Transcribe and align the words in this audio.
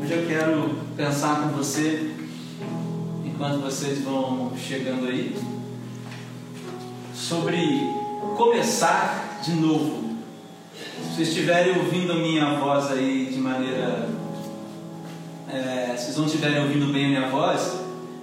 Hoje 0.00 0.12
eu 0.12 0.26
quero 0.26 0.78
pensar 0.96 1.42
com 1.42 1.48
você, 1.56 2.10
enquanto 3.24 3.60
vocês 3.60 4.02
vão 4.02 4.52
chegando 4.56 5.06
aí, 5.06 5.36
sobre 7.14 7.58
começar 8.36 9.40
de 9.44 9.52
novo. 9.52 10.16
Se 10.74 11.14
vocês 11.14 11.28
estiverem 11.28 11.76
ouvindo 11.78 12.12
a 12.12 12.16
minha 12.16 12.54
voz 12.58 12.90
aí 12.90 13.26
de 13.32 13.38
maneira. 13.38 14.08
É, 15.48 15.94
se 15.96 16.04
vocês 16.04 16.16
não 16.16 16.26
estiverem 16.26 16.62
ouvindo 16.62 16.92
bem 16.92 17.06
a 17.06 17.08
minha 17.08 17.28
voz, 17.28 17.78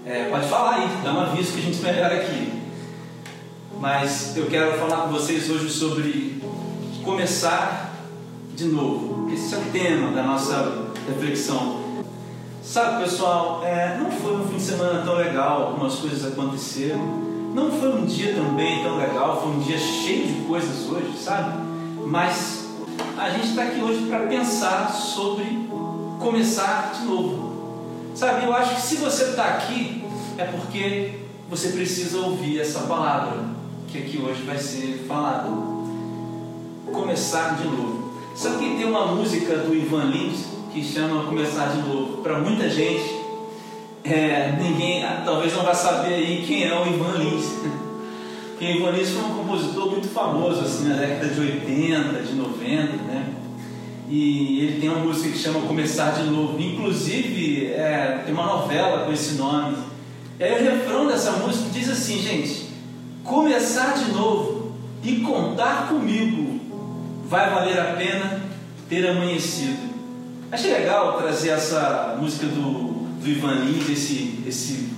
é, 0.06 0.30
pode 0.30 0.48
falar 0.48 0.76
aí, 0.76 0.90
dá 1.04 1.14
um 1.14 1.20
aviso 1.20 1.54
que 1.54 1.60
a 1.60 1.64
gente 1.64 1.82
melhora 1.82 2.16
aqui. 2.16 2.54
Mas 3.80 4.36
eu 4.36 4.48
quero 4.48 4.78
falar 4.78 5.04
com 5.04 5.10
vocês 5.10 5.50
hoje 5.50 5.70
sobre 5.70 6.42
começar 7.04 7.96
de 8.56 8.66
novo. 8.66 9.32
Esse 9.32 9.56
é 9.56 9.58
o 9.58 9.66
tema 9.72 10.12
da 10.12 10.24
nossa 10.24 10.89
reflexão. 11.10 11.80
Sabe, 12.64 13.04
pessoal, 13.04 13.64
é, 13.64 13.98
não 13.98 14.12
foi 14.12 14.36
um 14.36 14.48
fim 14.48 14.58
de 14.58 14.62
semana 14.62 15.02
tão 15.04 15.16
legal, 15.16 15.70
algumas 15.70 15.96
coisas 15.96 16.32
aconteceram. 16.32 17.00
Não 17.54 17.72
foi 17.72 17.90
um 17.96 18.06
dia 18.06 18.36
também 18.36 18.84
tão 18.84 18.98
legal, 18.98 19.42
foi 19.42 19.54
um 19.54 19.60
dia 19.60 19.78
cheio 19.78 20.28
de 20.28 20.42
coisas 20.48 20.88
hoje, 20.88 21.18
sabe? 21.18 21.64
Mas 22.06 22.68
a 23.18 23.30
gente 23.32 23.50
está 23.50 23.64
aqui 23.64 23.82
hoje 23.82 24.06
para 24.08 24.28
pensar 24.28 24.92
sobre 24.92 25.68
começar 26.20 26.94
de 26.94 27.06
novo. 27.06 27.50
Sabe, 28.14 28.46
eu 28.46 28.54
acho 28.54 28.76
que 28.76 28.82
se 28.82 28.98
você 28.98 29.24
está 29.26 29.46
aqui 29.46 30.04
é 30.38 30.46
porque 30.46 31.22
você 31.50 31.70
precisa 31.70 32.20
ouvir 32.20 32.60
essa 32.60 32.82
palavra 32.82 33.46
que 33.88 33.98
aqui 33.98 34.22
hoje 34.22 34.44
vai 34.44 34.58
ser 34.58 35.06
falada. 35.08 35.50
Começar 36.92 37.56
de 37.56 37.68
novo. 37.68 38.14
Sabe 38.36 38.58
que 38.58 38.76
tem 38.78 38.86
uma 38.86 39.08
música 39.08 39.58
do 39.58 39.74
Ivan 39.74 40.06
Lins 40.06 40.59
que 40.80 40.94
chama 40.94 41.24
Começar 41.24 41.74
de 41.74 41.82
Novo. 41.82 42.22
Para 42.22 42.40
muita 42.40 42.70
gente, 42.70 43.14
é, 44.02 44.54
ninguém 44.62 45.04
talvez 45.26 45.54
não 45.54 45.64
vai 45.64 45.76
saber 45.76 46.14
aí 46.14 46.46
quem 46.48 46.64
é 46.64 46.74
o 46.74 46.88
Ivan 46.88 47.18
Lins. 47.18 47.46
Porque 48.52 48.66
o 48.66 48.76
Ivan 48.78 48.92
Lins 48.92 49.10
foi 49.10 49.24
um 49.24 49.36
compositor 49.36 49.92
muito 49.92 50.08
famoso 50.08 50.62
assim, 50.62 50.88
na 50.88 50.96
década 50.96 51.28
de 51.28 51.40
80, 51.40 52.24
de 52.24 52.34
90, 52.34 52.82
né? 53.04 53.26
E 54.10 54.62
ele 54.62 54.80
tem 54.80 54.90
uma 54.90 55.00
música 55.00 55.30
que 55.30 55.38
chama 55.38 55.68
Começar 55.68 56.12
de 56.12 56.24
Novo. 56.30 56.60
Inclusive, 56.60 57.68
é, 57.74 58.24
tem 58.26 58.34
uma 58.34 58.46
novela 58.46 59.06
com 59.06 59.12
esse 59.12 59.36
nome. 59.36 59.78
E 60.40 60.44
aí 60.44 60.62
o 60.62 60.64
refrão 60.64 61.08
dessa 61.08 61.34
música 61.34 61.70
diz 61.72 61.90
assim, 61.90 62.22
gente: 62.22 62.68
Começar 63.24 63.96
de 63.96 64.12
novo 64.14 64.72
e 65.04 65.18
contar 65.18 65.90
comigo 65.90 66.60
vai 67.26 67.50
valer 67.50 67.80
a 67.80 67.94
pena 67.96 68.42
ter 68.88 69.06
amanhecido. 69.08 69.89
Achei 70.52 70.74
legal 70.74 71.16
trazer 71.20 71.50
essa 71.50 72.18
música 72.20 72.48
do, 72.48 73.08
do 73.22 73.30
Ivan 73.30 73.54
Lins, 73.54 73.88
esse, 73.88 74.44
esse, 74.48 74.90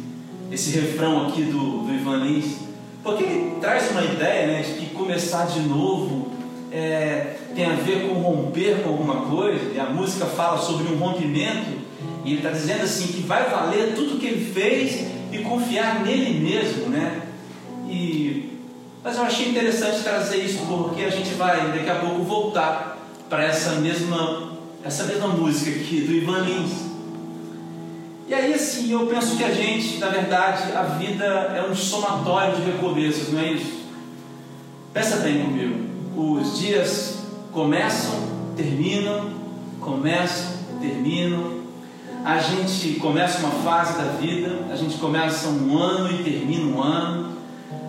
esse 0.50 0.80
refrão 0.80 1.28
aqui 1.28 1.42
do, 1.42 1.80
do 1.80 1.94
Ivan 1.94 2.24
Lins, 2.24 2.56
porque 3.04 3.26
ele 3.26 3.56
traz 3.60 3.92
uma 3.92 4.02
ideia 4.02 4.48
né, 4.48 4.62
de 4.62 4.74
que 4.76 4.96
começar 4.96 5.48
de 5.48 5.60
novo 5.60 6.32
é, 6.72 7.36
tem 7.54 7.66
a 7.66 7.74
ver 7.74 8.08
com 8.08 8.14
romper 8.14 8.82
com 8.82 8.92
alguma 8.92 9.26
coisa, 9.26 9.74
e 9.76 9.80
a 9.80 9.90
música 9.90 10.26
fala 10.26 10.58
sobre 10.58 10.88
um 10.88 10.98
rompimento, 10.98 11.82
e 12.24 12.30
ele 12.30 12.38
está 12.38 12.52
dizendo 12.52 12.84
assim 12.84 13.08
que 13.08 13.22
vai 13.22 13.50
valer 13.50 13.94
tudo 13.94 14.20
que 14.20 14.28
ele 14.28 14.54
fez 14.54 15.06
e 15.34 15.40
confiar 15.40 16.00
nele 16.00 16.40
mesmo, 16.40 16.88
né? 16.88 17.24
E, 17.90 18.58
mas 19.04 19.18
eu 19.18 19.24
achei 19.24 19.50
interessante 19.50 20.02
trazer 20.02 20.38
isso 20.38 20.60
porque 20.66 21.04
a 21.04 21.10
gente 21.10 21.34
vai 21.34 21.74
daqui 21.74 21.90
a 21.90 21.96
pouco 21.96 22.24
voltar 22.24 22.98
para 23.30 23.44
essa 23.44 23.72
mesma 23.76 24.51
essa 24.84 25.04
mesma 25.04 25.28
música 25.28 25.72
aqui 25.80 26.02
do 26.02 26.14
Ivan 26.14 26.40
Lins. 26.40 26.72
E 28.28 28.34
aí 28.34 28.54
assim, 28.54 28.92
eu 28.92 29.06
penso 29.08 29.36
que 29.36 29.44
a 29.44 29.54
gente, 29.54 29.98
na 29.98 30.08
verdade, 30.08 30.72
a 30.72 30.84
vida 30.84 31.26
é 31.26 31.68
um 31.70 31.76
somatório 31.76 32.56
de 32.56 32.64
recomeços, 32.64 33.32
não 33.34 33.42
é 33.42 33.52
isso? 33.52 33.82
Pensa 34.94 35.18
bem 35.18 35.44
comigo. 35.44 35.86
Os 36.16 36.60
dias 36.60 37.20
começam, 37.52 38.14
terminam, 38.56 39.32
começam, 39.80 40.52
terminam. 40.80 41.62
A 42.24 42.38
gente 42.40 43.00
começa 43.00 43.40
uma 43.40 43.52
fase 43.64 43.98
da 43.98 44.14
vida, 44.14 44.66
a 44.72 44.76
gente 44.76 44.98
começa 44.98 45.48
um 45.50 45.78
ano 45.78 46.12
e 46.14 46.24
termina 46.24 46.66
um 46.66 46.82
ano. 46.82 47.32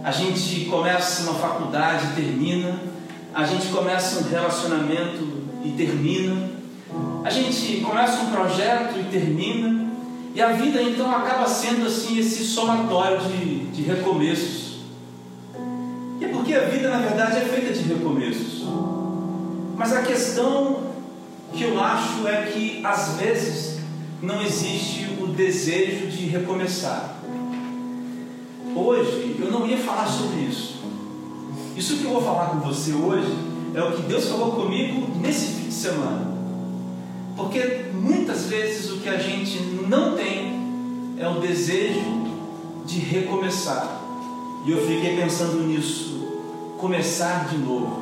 A 0.03 0.11
gente 0.11 0.65
começa 0.67 1.23
uma 1.23 1.35
faculdade 1.35 2.07
e 2.13 2.23
termina. 2.23 2.79
A 3.35 3.45
gente 3.45 3.69
começa 3.69 4.21
um 4.21 4.29
relacionamento 4.29 5.29
e 5.65 5.71
termina. 5.71 6.62
A 7.25 7.31
gente 7.31 7.81
começa 7.81 8.23
um 8.23 8.31
projeto 8.31 8.99
e 8.99 9.05
termina, 9.05 9.89
e 10.35 10.41
a 10.41 10.53
vida 10.53 10.83
então 10.83 11.11
acaba 11.15 11.47
sendo 11.47 11.87
assim 11.87 12.19
esse 12.19 12.45
somatório 12.45 13.21
de, 13.21 13.67
de 13.67 13.83
recomeços. 13.83 14.81
E 16.21 16.25
é 16.25 16.29
porque 16.29 16.55
a 16.55 16.65
vida 16.67 16.89
na 16.89 16.99
verdade 16.99 17.37
é 17.37 17.41
feita 17.41 17.73
de 17.73 17.83
recomeços. 17.83 18.65
Mas 19.77 19.93
a 19.93 20.03
questão 20.03 20.93
que 21.53 21.65
eu 21.65 21.81
acho 21.81 22.27
é 22.27 22.43
que 22.47 22.81
às 22.85 23.17
vezes 23.17 23.81
não 24.23 24.41
existe 24.41 25.17
o 25.21 25.27
desejo 25.27 26.07
de 26.07 26.27
recomeçar. 26.27 27.17
Hoje 28.75 29.37
eu 29.39 29.51
não 29.51 29.67
ia 29.67 29.77
falar 29.79 30.07
sobre 30.07 30.41
isso. 30.41 30.81
Isso 31.77 31.97
que 31.97 32.05
eu 32.05 32.11
vou 32.11 32.23
falar 32.23 32.47
com 32.47 32.61
você 32.61 32.93
hoje 32.93 33.33
é 33.75 33.83
o 33.83 33.93
que 33.93 34.03
Deus 34.03 34.29
falou 34.29 34.53
comigo 34.53 35.09
nesse 35.21 35.47
fim 35.47 35.69
de 35.69 35.75
semana. 35.75 36.42
Porque 37.37 37.87
muitas 37.95 38.47
vezes 38.47 38.91
o 38.91 38.99
que 38.99 39.09
a 39.09 39.19
gente 39.19 39.59
não 39.89 40.17
tem 40.17 41.17
é 41.19 41.29
o 41.29 41.41
desejo 41.41 42.01
de 42.85 42.99
recomeçar. 42.99 44.01
E 44.65 44.71
eu 44.71 44.87
fiquei 44.87 45.17
pensando 45.17 45.63
nisso, 45.67 46.29
começar 46.79 47.49
de 47.49 47.59
novo. 47.59 48.01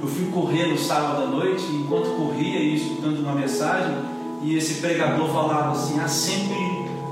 Eu 0.00 0.08
fui 0.08 0.26
correr 0.26 0.66
no 0.66 0.78
sábado 0.78 1.22
à 1.22 1.26
noite, 1.26 1.62
e 1.64 1.76
enquanto 1.76 2.16
corria 2.16 2.58
e 2.58 2.74
escutando 2.74 3.20
uma 3.20 3.34
mensagem, 3.34 3.94
e 4.42 4.56
esse 4.56 4.74
pregador 4.80 5.28
falava 5.32 5.72
assim: 5.72 6.00
há 6.00 6.08
sempre 6.08 6.56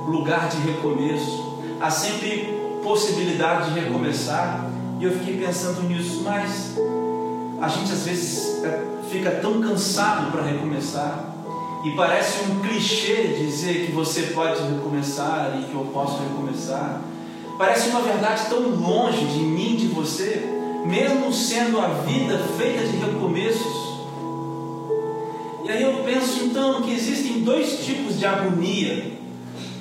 lugar 0.06 0.48
de 0.48 0.56
recomeço, 0.58 1.58
há 1.80 1.90
sempre 1.90 2.58
possibilidade 2.82 3.72
de 3.72 3.80
recomeçar. 3.80 4.68
E 4.98 5.04
eu 5.04 5.12
fiquei 5.12 5.38
pensando 5.38 5.82
nisso, 5.88 6.22
mas 6.24 6.76
a 7.60 7.68
gente 7.68 7.92
às 7.92 8.04
vezes 8.04 8.64
é, 8.64 8.84
fica 9.10 9.30
tão 9.30 9.60
cansado 9.60 10.32
para 10.32 10.42
recomeçar. 10.42 11.29
E 11.82 11.90
parece 11.92 12.44
um 12.44 12.60
clichê 12.60 13.34
dizer 13.38 13.86
que 13.86 13.92
você 13.92 14.22
pode 14.34 14.60
recomeçar 14.62 15.58
e 15.58 15.64
que 15.64 15.74
eu 15.74 15.84
posso 15.92 16.18
recomeçar. 16.22 17.00
Parece 17.56 17.88
uma 17.88 18.02
verdade 18.02 18.48
tão 18.50 18.68
longe 18.68 19.24
de 19.24 19.38
mim, 19.38 19.76
de 19.76 19.86
você, 19.86 20.44
mesmo 20.84 21.32
sendo 21.32 21.80
a 21.80 21.88
vida 21.88 22.38
feita 22.58 22.86
de 22.86 22.96
recomeços. 22.98 23.90
E 25.64 25.70
aí 25.70 25.82
eu 25.82 26.04
penso 26.04 26.44
então 26.44 26.82
que 26.82 26.92
existem 26.92 27.40
dois 27.42 27.84
tipos 27.84 28.18
de 28.18 28.26
agonia, 28.26 29.12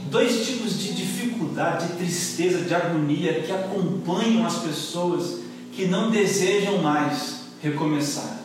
dois 0.10 0.46
tipos 0.48 0.80
de 0.80 0.94
dificuldade, 0.94 1.88
de 1.88 1.94
tristeza, 1.94 2.64
de 2.64 2.74
agonia 2.74 3.42
que 3.42 3.52
acompanham 3.52 4.46
as 4.46 4.60
pessoas 4.60 5.40
que 5.74 5.86
não 5.86 6.12
desejam 6.12 6.78
mais 6.78 7.42
recomeçar. 7.62 8.38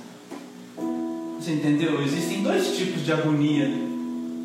Você 1.45 1.53
entendeu? 1.53 2.03
Existem 2.03 2.43
dois 2.43 2.75
tipos 2.75 3.05
de 3.05 3.13
agonia 3.13 3.71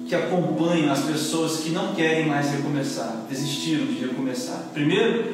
que 0.05 0.13
acompanham 0.13 0.91
as 0.91 0.99
pessoas 0.99 1.61
que 1.61 1.69
não 1.69 1.95
querem 1.95 2.27
mais 2.27 2.51
recomeçar, 2.51 3.25
desistiram 3.29 3.85
de 3.85 4.01
recomeçar. 4.01 4.65
Primeiro, 4.73 5.33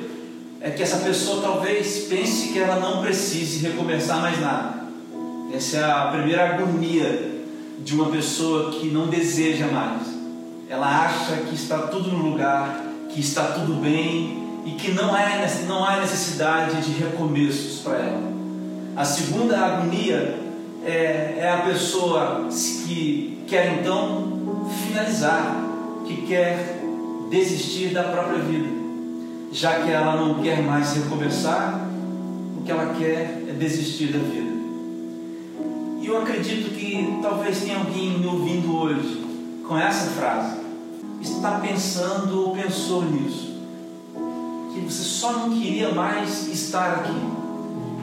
é 0.61 0.69
que 0.69 0.83
essa 0.83 0.97
pessoa 0.97 1.41
talvez 1.41 2.05
pense 2.07 2.49
que 2.49 2.59
ela 2.59 2.79
não 2.79 3.01
precise 3.01 3.65
recomeçar 3.65 4.21
mais 4.21 4.39
nada. 4.39 4.85
Essa 5.51 5.77
é 5.77 5.83
a 5.83 6.05
primeira 6.13 6.53
agonia 6.53 7.31
de 7.79 7.95
uma 7.95 8.11
pessoa 8.11 8.69
que 8.69 8.89
não 8.89 9.07
deseja 9.07 9.65
mais. 9.65 10.03
Ela 10.69 11.07
acha 11.07 11.37
que 11.49 11.55
está 11.55 11.79
tudo 11.87 12.11
no 12.11 12.29
lugar, 12.29 12.79
que 13.09 13.19
está 13.19 13.43
tudo 13.53 13.81
bem 13.81 14.61
e 14.67 14.71
que 14.73 14.91
não, 14.91 15.17
é, 15.17 15.49
não 15.67 15.83
há 15.83 15.99
necessidade 15.99 16.79
de 16.83 16.91
recomeços 16.91 17.79
para 17.79 17.97
ela. 17.97 18.35
A 18.95 19.03
segunda 19.03 19.57
agonia 19.57 20.44
é, 20.85 21.37
é 21.39 21.51
a 21.51 21.65
pessoa 21.65 22.47
que 22.85 23.43
quer 23.47 23.79
então 23.79 24.69
finalizar, 24.85 25.65
que 26.05 26.27
quer 26.27 26.79
desistir 27.29 27.89
da 27.89 28.03
própria 28.03 28.39
vida, 28.39 28.69
já 29.51 29.81
que 29.81 29.91
ela 29.91 30.15
não 30.15 30.41
quer 30.43 30.61
mais 30.61 30.93
recomeçar, 30.93 31.89
o 32.57 32.63
que 32.63 32.71
ela 32.71 32.93
quer 32.93 33.45
é 33.49 33.55
desistir 33.57 34.13
da 34.13 34.19
vida. 34.19 34.53
E 36.01 36.05
eu 36.05 36.21
acredito 36.21 36.69
que 36.75 37.19
talvez 37.21 37.61
tenha 37.61 37.79
alguém 37.79 38.19
me 38.19 38.27
ouvindo 38.27 38.77
hoje 38.77 39.25
com 39.67 39.75
essa 39.75 40.11
frase, 40.11 40.57
está 41.19 41.59
pensando 41.59 42.45
ou 42.45 42.55
pensou 42.55 43.03
nisso, 43.03 43.55
que 44.71 44.81
você 44.81 45.03
só 45.03 45.33
não 45.33 45.49
queria 45.49 45.91
mais 45.93 46.47
estar 46.47 46.97
aqui. 46.97 47.19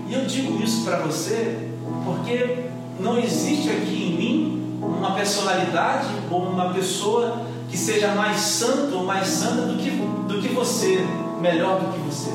E 0.09 0.15
eu 0.15 0.27
digo 0.27 0.61
isso 0.61 0.85
para 0.85 0.99
você 0.99 1.69
porque 2.05 2.72
não 3.01 3.19
existe 3.19 3.71
aqui 3.71 4.13
em 4.13 4.17
mim 4.17 4.63
uma 4.81 5.13
personalidade 5.13 6.09
ou 6.31 6.43
uma 6.43 6.73
pessoa 6.73 7.43
que 7.69 7.77
seja 7.77 8.15
mais 8.15 8.39
santo 8.39 8.97
ou 8.97 9.05
mais 9.05 9.27
santa 9.27 9.63
do 9.63 9.79
que, 9.79 9.91
do 9.91 10.41
que 10.43 10.49
você, 10.49 11.07
melhor 11.41 11.81
do 11.81 11.93
que 11.93 11.99
você. 12.01 12.31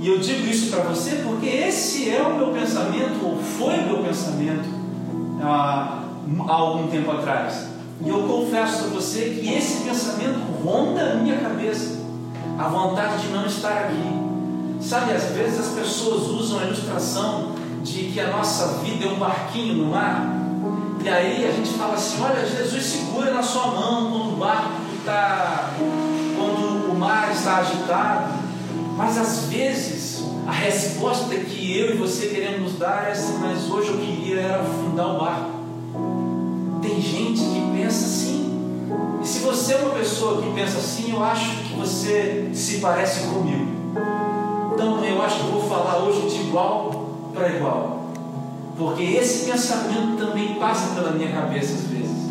E 0.00 0.08
eu 0.08 0.18
digo 0.18 0.46
isso 0.46 0.70
para 0.70 0.82
você 0.82 1.22
porque 1.24 1.46
esse 1.46 2.10
é 2.10 2.22
o 2.22 2.36
meu 2.36 2.48
pensamento, 2.48 3.24
ou 3.24 3.38
foi 3.38 3.78
o 3.78 3.86
meu 3.86 3.98
pensamento 4.04 4.68
há, 5.42 6.02
há 6.46 6.52
algum 6.52 6.88
tempo 6.88 7.10
atrás. 7.10 7.68
E 8.04 8.08
eu 8.08 8.22
confesso 8.24 8.84
a 8.84 8.88
você 8.88 9.38
que 9.40 9.54
esse 9.54 9.82
pensamento 9.84 10.38
ronda 10.62 11.12
a 11.12 11.14
minha 11.14 11.38
cabeça, 11.38 11.98
a 12.58 12.68
vontade 12.68 13.22
de 13.22 13.28
não 13.28 13.46
estar 13.46 13.72
aqui. 13.72 14.26
Sabe, 14.80 15.12
às 15.12 15.24
vezes 15.30 15.58
as 15.58 15.68
pessoas 15.68 16.28
usam 16.28 16.58
a 16.58 16.64
ilustração 16.64 17.52
de 17.86 18.10
que 18.10 18.20
a 18.20 18.30
nossa 18.30 18.78
vida 18.78 19.06
é 19.06 19.08
um 19.08 19.16
barquinho 19.16 19.74
no 19.74 19.90
mar, 19.92 20.36
e 21.02 21.08
aí 21.08 21.48
a 21.48 21.52
gente 21.52 21.70
fala 21.74 21.94
assim: 21.94 22.20
olha, 22.20 22.44
Jesus 22.44 22.84
segura 22.84 23.32
na 23.32 23.42
sua 23.42 23.68
mão 23.68 24.10
quando 24.10 24.32
o 24.32 24.36
barco 24.36 24.72
está, 24.98 25.70
quando 26.36 26.90
o 26.90 26.98
mar 26.98 27.30
está 27.30 27.58
agitado. 27.58 28.34
Mas 28.96 29.16
às 29.16 29.44
vezes 29.44 30.24
a 30.48 30.50
resposta 30.50 31.32
que 31.36 31.78
eu 31.78 31.94
e 31.94 31.96
você 31.96 32.26
queremos 32.26 32.76
dar 32.76 33.06
é 33.08 33.12
assim: 33.12 33.38
mas 33.38 33.70
hoje 33.70 33.90
eu 33.90 33.98
queria 33.98 34.40
era 34.40 34.62
afundar 34.62 35.14
o 35.14 35.18
barco. 35.20 35.50
Tem 36.82 37.00
gente 37.00 37.40
que 37.40 37.72
pensa 37.76 38.04
assim. 38.04 38.56
E 39.22 39.26
se 39.26 39.38
você 39.40 39.74
é 39.74 39.76
uma 39.76 39.94
pessoa 39.94 40.42
que 40.42 40.50
pensa 40.54 40.78
assim, 40.78 41.12
eu 41.12 41.22
acho 41.22 41.56
que 41.58 41.74
você 41.74 42.50
se 42.52 42.78
parece 42.78 43.28
comigo. 43.28 43.66
Então 44.74 45.04
eu 45.04 45.22
acho 45.22 45.36
que 45.36 45.46
eu 45.46 45.52
vou 45.52 45.68
falar 45.68 45.98
hoje 45.98 46.28
de 46.28 46.42
igual 46.48 46.95
para 47.36 47.54
igual. 47.54 48.10
Porque 48.76 49.02
esse 49.02 49.50
pensamento 49.50 50.16
também 50.18 50.54
passa 50.54 50.94
pela 50.94 51.12
minha 51.12 51.30
cabeça 51.30 51.74
às 51.74 51.84
vezes. 51.84 52.26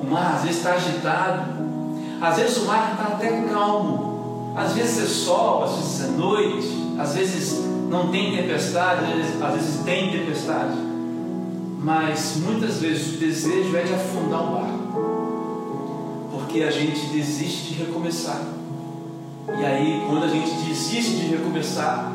O 0.00 0.06
mar 0.10 0.34
às 0.36 0.42
vezes 0.42 0.56
está 0.56 0.72
agitado, 0.72 1.52
às 2.20 2.36
vezes 2.36 2.56
o 2.58 2.64
mar 2.66 2.92
está 2.92 3.14
até 3.14 3.42
calmo, 3.42 4.54
às 4.56 4.72
vezes 4.72 5.02
é 5.02 5.06
sol, 5.06 5.64
às 5.64 5.76
vezes 5.76 6.04
é 6.04 6.08
noite, 6.08 6.94
às 6.98 7.14
vezes 7.14 7.64
não 7.88 8.08
tem 8.08 8.36
tempestade, 8.36 9.04
às 9.04 9.16
vezes, 9.16 9.42
às 9.42 9.54
vezes 9.54 9.80
tem 9.84 10.10
tempestade. 10.10 10.76
Mas 11.82 12.36
muitas 12.36 12.78
vezes 12.78 13.14
o 13.14 13.18
desejo 13.18 13.74
é 13.76 13.82
de 13.82 13.94
afundar 13.94 14.42
o 14.42 14.52
barco, 14.52 16.30
porque 16.32 16.62
a 16.62 16.70
gente 16.70 17.06
desiste 17.06 17.72
de 17.72 17.82
recomeçar. 17.84 18.42
E 19.58 19.64
aí, 19.64 20.04
quando 20.06 20.24
a 20.24 20.28
gente 20.28 20.50
desiste 20.66 21.16
de 21.16 21.26
recomeçar, 21.28 22.12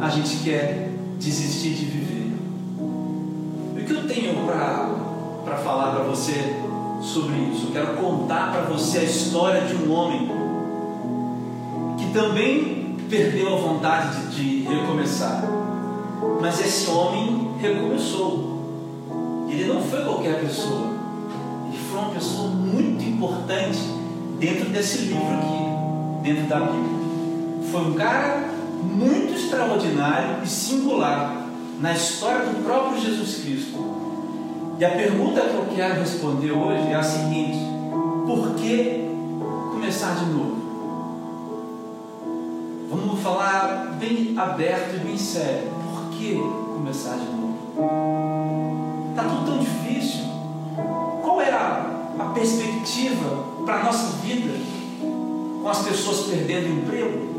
a 0.00 0.08
gente 0.10 0.36
quer 0.44 0.87
desistir 1.18 1.70
de 1.70 1.84
viver 1.84 2.18
que 3.88 3.94
eu 3.94 4.06
tenho 4.06 4.34
para 4.44 5.56
falar 5.56 5.92
para 5.92 6.04
você 6.04 6.54
sobre 7.00 7.36
isso? 7.36 7.68
Eu 7.68 7.72
quero 7.72 7.96
contar 7.96 8.52
para 8.52 8.60
você 8.62 8.98
a 8.98 9.04
história 9.04 9.62
de 9.62 9.74
um 9.74 9.90
homem 9.90 10.30
que 11.96 12.12
também 12.12 12.96
perdeu 13.08 13.54
a 13.54 13.58
vontade 13.58 14.26
de, 14.26 14.62
de 14.62 14.68
recomeçar. 14.68 15.42
Mas 16.40 16.60
esse 16.60 16.90
homem 16.90 17.52
recomeçou. 17.58 19.46
Ele 19.48 19.64
não 19.72 19.80
foi 19.82 20.04
qualquer 20.04 20.40
pessoa. 20.40 20.90
Ele 21.68 21.78
foi 21.90 21.98
uma 21.98 22.10
pessoa 22.10 22.48
muito 22.48 23.02
importante 23.02 23.78
dentro 24.38 24.68
desse 24.68 24.98
livro 24.98 25.22
aqui, 25.22 26.22
dentro 26.22 26.46
da 26.46 26.60
Bíblia. 26.60 26.98
Foi 27.70 27.80
um 27.80 27.94
cara 27.94 28.50
muito 28.82 29.34
extraordinário 29.34 30.42
e 30.42 30.46
singular 30.46 31.46
na 31.80 31.92
história 31.92 32.46
do 32.46 32.64
próprio 32.64 33.00
Jesus 33.00 33.42
Cristo. 33.42 33.98
E 34.78 34.84
a 34.84 34.90
pergunta 34.90 35.40
que 35.40 35.54
eu 35.54 35.66
quero 35.74 36.00
responder 36.00 36.52
hoje 36.52 36.88
é 36.88 36.94
a 36.94 37.02
seguinte: 37.02 37.58
por 38.26 38.54
que 38.54 39.08
começar 39.72 40.14
de 40.14 40.26
novo? 40.26 40.58
Vamos 42.90 43.20
falar 43.20 43.96
bem 43.98 44.34
aberto 44.38 44.96
e 44.96 44.98
bem 45.00 45.18
sério. 45.18 45.68
Por 45.70 46.10
que 46.16 46.34
começar 46.74 47.16
de 47.16 47.26
novo? 47.26 47.58
Está 49.10 49.24
tudo 49.24 49.46
tão 49.46 49.58
difícil. 49.58 50.24
Qual 51.22 51.40
é 51.42 51.50
a, 51.50 52.32
perspectiva 52.34 53.44
para 53.64 53.80
a 53.80 53.84
nossa 53.84 54.16
vida? 54.18 54.54
Com 55.62 55.68
as 55.68 55.82
pessoas 55.82 56.26
perdendo 56.28 56.68
emprego? 56.68 57.37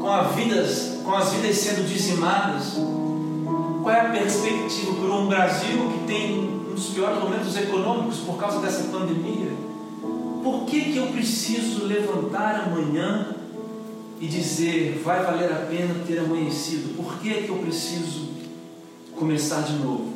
Com, 0.00 0.10
a 0.10 0.22
vidas, 0.22 0.98
com 1.04 1.14
as 1.14 1.32
vidas 1.34 1.56
sendo 1.58 1.86
dizimadas? 1.86 2.72
Qual 3.82 3.94
é 3.94 4.00
a 4.00 4.10
perspectiva 4.10 4.94
para 4.94 5.14
um 5.14 5.28
Brasil 5.28 5.92
que 5.92 6.06
tem 6.06 6.38
um 6.38 6.74
dos 6.74 6.86
piores 6.86 7.22
momentos 7.22 7.54
econômicos 7.56 8.20
por 8.20 8.38
causa 8.38 8.60
dessa 8.60 8.84
pandemia? 8.84 9.52
Por 10.42 10.64
que, 10.64 10.92
que 10.92 10.96
eu 10.96 11.08
preciso 11.08 11.84
levantar 11.84 12.64
amanhã 12.66 13.36
e 14.18 14.26
dizer 14.26 15.00
vai 15.04 15.22
valer 15.22 15.52
a 15.52 15.66
pena 15.66 15.94
ter 16.06 16.18
amanhecido? 16.18 16.96
Por 16.96 17.18
que, 17.18 17.42
que 17.42 17.50
eu 17.50 17.58
preciso 17.58 18.30
começar 19.14 19.60
de 19.60 19.74
novo? 19.74 20.14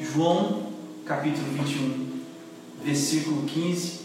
João 0.00 0.70
capítulo 1.04 1.46
21, 1.52 2.20
versículo 2.84 3.42
15 3.42 4.00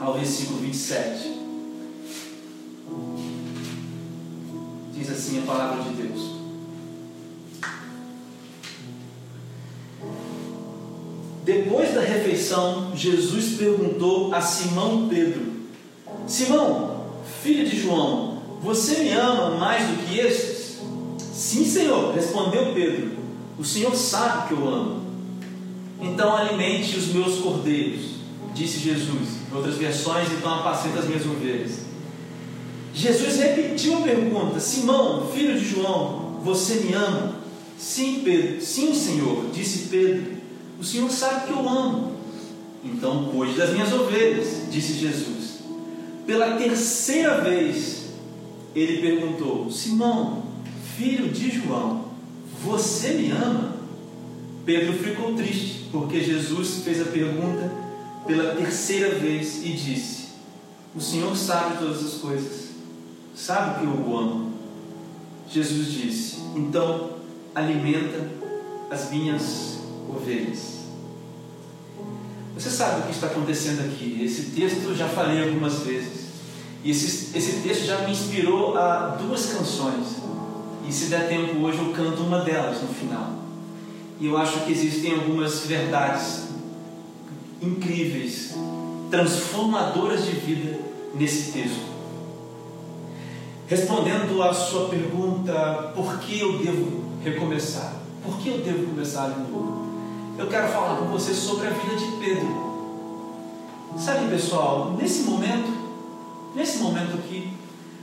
ao 0.00 0.14
versículo 0.14 0.58
27. 0.60 1.42
Diz 5.02 5.10
assim 5.10 5.40
a 5.40 5.42
palavra 5.42 5.82
de 5.82 6.00
Deus. 6.00 6.30
Depois 11.44 11.92
da 11.92 12.02
refeição, 12.02 12.92
Jesus 12.94 13.56
perguntou 13.58 14.32
a 14.32 14.40
Simão 14.40 15.08
Pedro: 15.08 15.42
Simão, 16.28 17.06
filho 17.42 17.68
de 17.68 17.82
João, 17.82 18.42
você 18.62 19.00
me 19.00 19.10
ama 19.10 19.58
mais 19.58 19.88
do 19.88 20.06
que 20.06 20.20
estes? 20.20 20.78
Sim, 21.18 21.64
Senhor, 21.64 22.14
respondeu 22.14 22.72
Pedro. 22.72 23.16
O 23.58 23.64
Senhor 23.64 23.96
sabe 23.96 24.46
que 24.46 24.54
eu 24.54 24.68
amo. 24.68 25.02
Então 26.00 26.32
alimente 26.32 26.96
os 26.96 27.08
meus 27.08 27.40
cordeiros, 27.40 28.02
disse 28.54 28.78
Jesus. 28.78 29.30
Em 29.50 29.56
outras 29.56 29.74
versões, 29.78 30.30
então 30.30 30.60
apacenta 30.60 31.00
as 31.00 31.06
minhas 31.06 31.26
ovelhas. 31.26 31.91
Jesus 32.94 33.36
repetiu 33.36 33.98
a 33.98 34.02
pergunta: 34.02 34.60
Simão, 34.60 35.28
filho 35.32 35.58
de 35.58 35.64
João, 35.64 36.40
você 36.42 36.76
me 36.76 36.92
ama? 36.92 37.36
Sim, 37.78 38.22
Pedro. 38.24 38.60
Sim, 38.60 38.94
Senhor, 38.94 39.46
disse 39.52 39.88
Pedro. 39.88 40.36
O 40.78 40.84
Senhor 40.84 41.10
sabe 41.10 41.46
que 41.46 41.52
eu 41.52 41.68
amo. 41.68 42.12
Então 42.84 43.26
cuide 43.32 43.54
das 43.54 43.70
minhas 43.70 43.92
ovelhas, 43.92 44.62
disse 44.70 44.94
Jesus. 44.94 45.60
Pela 46.26 46.56
terceira 46.56 47.40
vez, 47.40 48.06
ele 48.74 49.00
perguntou: 49.00 49.70
Simão, 49.70 50.42
filho 50.96 51.28
de 51.28 51.50
João, 51.50 52.06
você 52.62 53.14
me 53.14 53.30
ama? 53.30 53.76
Pedro 54.64 54.92
ficou 54.92 55.34
triste, 55.34 55.88
porque 55.90 56.20
Jesus 56.20 56.82
fez 56.84 57.00
a 57.00 57.06
pergunta 57.06 57.72
pela 58.26 58.54
terceira 58.54 59.16
vez 59.18 59.64
e 59.64 59.70
disse: 59.70 60.28
O 60.94 61.00
Senhor 61.00 61.36
sabe 61.36 61.78
todas 61.78 62.04
as 62.04 62.14
coisas, 62.14 62.61
sabe 63.34 63.80
que 63.80 63.84
eu 63.84 63.90
o 63.90 64.16
amo. 64.16 64.52
Jesus 65.48 65.92
disse: 65.92 66.36
Então 66.56 67.10
alimenta 67.54 68.28
as 68.90 69.10
minhas 69.10 69.78
ovelhas. 70.08 70.82
Você 72.54 72.70
sabe 72.70 73.00
o 73.00 73.04
que 73.04 73.12
está 73.12 73.28
acontecendo 73.28 73.80
aqui. 73.80 74.22
Esse 74.22 74.50
texto 74.50 74.84
eu 74.84 74.94
já 74.94 75.08
falei 75.08 75.42
algumas 75.42 75.80
vezes. 75.80 76.22
E 76.84 76.90
esse, 76.90 77.36
esse 77.36 77.60
texto 77.60 77.86
já 77.86 77.98
me 77.98 78.12
inspirou 78.12 78.76
a 78.76 79.16
duas 79.20 79.46
canções. 79.46 80.16
E 80.86 80.92
se 80.92 81.06
der 81.06 81.28
tempo 81.28 81.60
hoje 81.60 81.78
eu 81.78 81.92
canto 81.92 82.22
uma 82.22 82.40
delas 82.40 82.82
no 82.82 82.88
final. 82.88 83.32
E 84.20 84.26
eu 84.26 84.36
acho 84.36 84.60
que 84.60 84.72
existem 84.72 85.14
algumas 85.14 85.60
verdades 85.66 86.48
incríveis, 87.60 88.54
transformadoras 89.10 90.24
de 90.24 90.32
vida 90.32 90.78
nesse 91.14 91.52
texto. 91.52 91.91
Respondendo 93.72 94.42
à 94.42 94.52
sua 94.52 94.90
pergunta, 94.90 95.92
por 95.94 96.18
que 96.18 96.38
eu 96.38 96.58
devo 96.58 97.04
recomeçar? 97.24 97.94
Por 98.22 98.36
que 98.36 98.50
eu 98.50 98.58
devo 98.58 98.88
começar 98.88 99.30
de 99.30 99.50
novo? 99.50 99.80
eu 100.38 100.46
quero 100.46 100.68
falar 100.68 100.96
com 100.96 101.06
você 101.06 101.32
sobre 101.32 101.68
a 101.68 101.70
vida 101.70 101.96
de 101.96 102.04
Pedro. 102.18 103.08
Sabe, 103.96 104.28
pessoal, 104.28 104.94
nesse 105.00 105.22
momento, 105.22 105.72
nesse 106.54 106.80
momento 106.80 107.14
aqui, 107.14 107.50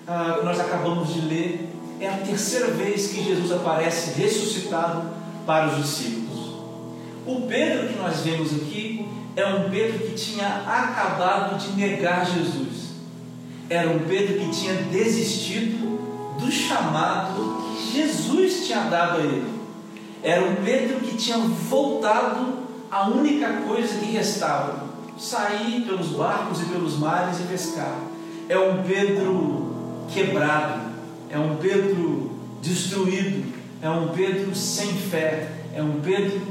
ah, 0.08 0.38
que 0.40 0.46
nós 0.46 0.60
acabamos 0.60 1.14
de 1.14 1.22
ler, 1.22 1.70
é 2.00 2.10
a 2.10 2.18
terceira 2.18 2.72
vez 2.72 3.12
que 3.12 3.24
Jesus 3.24 3.52
aparece 3.52 4.20
ressuscitado 4.20 5.04
para 5.46 5.68
os 5.68 5.78
discípulos. 5.78 6.52
O 7.28 7.42
Pedro 7.48 7.90
que 7.90 7.96
nós 8.00 8.22
vemos 8.22 8.52
aqui 8.56 9.08
é 9.36 9.46
um 9.46 9.70
Pedro 9.70 10.00
que 10.00 10.16
tinha 10.16 10.48
acabado 10.66 11.60
de 11.60 11.74
negar 11.74 12.26
Jesus. 12.26 12.69
Era 13.70 13.90
um 13.90 14.00
Pedro 14.00 14.40
que 14.40 14.50
tinha 14.50 14.74
desistido 14.74 16.00
do 16.40 16.52
chamado 16.52 17.68
que 17.78 17.94
Jesus 17.94 18.66
tinha 18.66 18.82
dado 18.86 19.20
a 19.20 19.24
ele. 19.24 19.60
Era 20.24 20.44
um 20.44 20.56
Pedro 20.56 21.00
que 21.02 21.16
tinha 21.16 21.38
voltado 21.38 22.60
a 22.90 23.08
única 23.08 23.62
coisa 23.68 24.00
que 24.00 24.12
restava 24.12 24.90
sair 25.18 25.82
pelos 25.82 26.08
barcos 26.08 26.62
e 26.62 26.66
pelos 26.66 26.98
mares 26.98 27.40
e 27.40 27.44
pescar. 27.44 27.96
É 28.48 28.58
um 28.58 28.82
Pedro 28.82 30.06
quebrado, 30.12 30.90
é 31.30 31.38
um 31.38 31.58
Pedro 31.58 32.32
destruído, 32.62 33.54
é 33.82 33.90
um 33.90 34.08
Pedro 34.08 34.56
sem 34.56 34.94
fé, 34.94 35.52
é 35.76 35.84
um 35.84 36.02
Pedro 36.02 36.42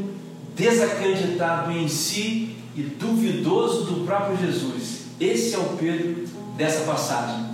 desacreditado 0.54 1.72
em 1.72 1.88
si 1.88 2.56
e 2.76 2.82
duvidoso 2.82 3.84
do 3.84 4.06
próprio 4.06 4.36
Jesus. 4.36 5.06
Esse 5.20 5.54
é 5.54 5.58
o 5.58 5.76
Pedro 5.76 6.27
dessa 6.58 6.82
passagem. 6.82 7.46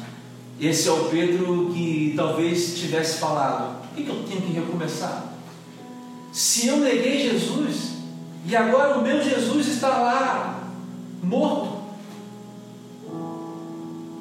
Esse 0.58 0.88
é 0.88 0.92
o 0.92 1.04
Pedro 1.10 1.70
que 1.74 2.14
talvez 2.16 2.76
tivesse 2.78 3.18
falado: 3.18 3.82
por 3.82 3.94
que 3.94 4.08
eu 4.08 4.24
tenho 4.24 4.40
que 4.40 4.52
recomeçar? 4.52 5.34
Se 6.32 6.66
eu 6.66 6.78
neguei 6.78 7.30
Jesus 7.30 7.92
e 8.46 8.56
agora 8.56 8.98
o 8.98 9.02
meu 9.02 9.22
Jesus 9.22 9.68
está 9.68 9.88
lá, 9.88 10.64
morto, 11.22 11.84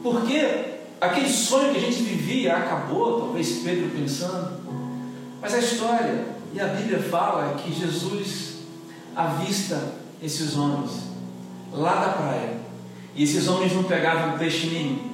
porque 0.04 0.76
aquele 1.00 1.30
sonho 1.30 1.72
que 1.72 1.78
a 1.78 1.82
gente 1.82 2.04
vivia 2.04 2.56
acabou, 2.56 3.22
talvez 3.22 3.60
Pedro 3.64 3.90
pensando, 3.90 4.60
mas 5.42 5.54
a 5.54 5.60
história 5.60 6.26
e 6.54 6.60
a 6.60 6.68
Bíblia 6.68 7.02
fala 7.02 7.56
que 7.56 7.74
Jesus 7.74 8.58
avista 9.16 9.94
esses 10.22 10.56
homens 10.56 10.92
lá 11.72 11.96
da 11.96 12.10
praia, 12.14 12.63
e 13.16 13.24
esses 13.24 13.48
homens 13.48 13.74
não 13.74 13.84
pegavam 13.84 14.38
peixe 14.38 14.68
nenhum, 14.68 15.14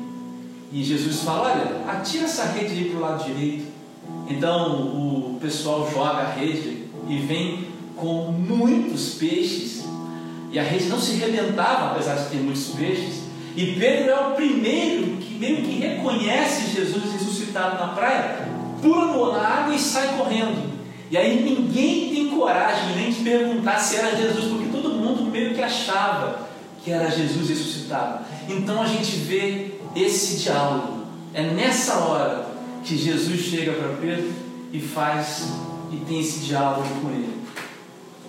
e 0.71 0.83
Jesus 0.83 1.21
fala: 1.21 1.51
Olha, 1.51 1.91
atira 1.91 2.25
essa 2.25 2.45
rede 2.45 2.73
aí 2.73 2.89
para 2.89 2.97
o 2.97 3.01
lado 3.01 3.23
direito. 3.25 3.67
Então 4.29 4.85
o 4.95 5.39
pessoal 5.41 5.89
joga 5.91 6.19
a 6.19 6.33
rede 6.33 6.85
e 7.07 7.17
vem 7.17 7.67
com 7.95 8.31
muitos 8.31 9.15
peixes. 9.15 9.83
E 10.51 10.59
a 10.59 10.63
rede 10.63 10.85
não 10.85 10.99
se 10.99 11.13
rebentava, 11.13 11.91
apesar 11.91 12.15
de 12.15 12.29
ter 12.29 12.37
muitos 12.37 12.67
peixes. 12.69 13.23
E 13.55 13.75
Pedro 13.79 14.11
é 14.11 14.27
o 14.27 14.31
primeiro 14.35 15.17
que 15.17 15.35
meio 15.35 15.57
que 15.63 15.79
reconhece 15.79 16.75
Jesus 16.75 17.13
ressuscitado 17.13 17.79
na 17.79 17.93
praia, 17.93 18.47
pula 18.81 19.37
na 19.37 19.47
água 19.47 19.75
e 19.75 19.79
sai 19.79 20.17
correndo. 20.17 20.69
E 21.11 21.17
aí 21.17 21.43
ninguém 21.43 22.13
tem 22.13 22.29
coragem 22.29 22.95
nem 22.95 23.11
de 23.11 23.23
perguntar 23.23 23.79
se 23.79 23.95
era 23.95 24.15
Jesus, 24.15 24.45
porque 24.45 24.69
todo 24.71 24.89
mundo 24.89 25.23
meio 25.23 25.55
que 25.55 25.61
achava 25.61 26.48
que 26.89 26.93
era 26.93 27.07
Jesus 27.07 27.47
ressuscitado. 27.47 28.25
Então 28.49 28.81
a 28.81 28.87
gente 28.87 29.17
vê 29.17 29.75
esse 29.95 30.37
diálogo. 30.37 31.03
É 31.35 31.43
nessa 31.43 31.99
hora 31.99 32.47
que 32.83 32.97
Jesus 32.97 33.41
chega 33.41 33.73
para 33.73 33.89
Pedro 33.97 34.33
e 34.73 34.79
faz 34.79 35.49
e 35.91 35.97
tem 35.97 36.19
esse 36.19 36.39
diálogo 36.39 36.89
com 36.99 37.11
ele. 37.11 37.43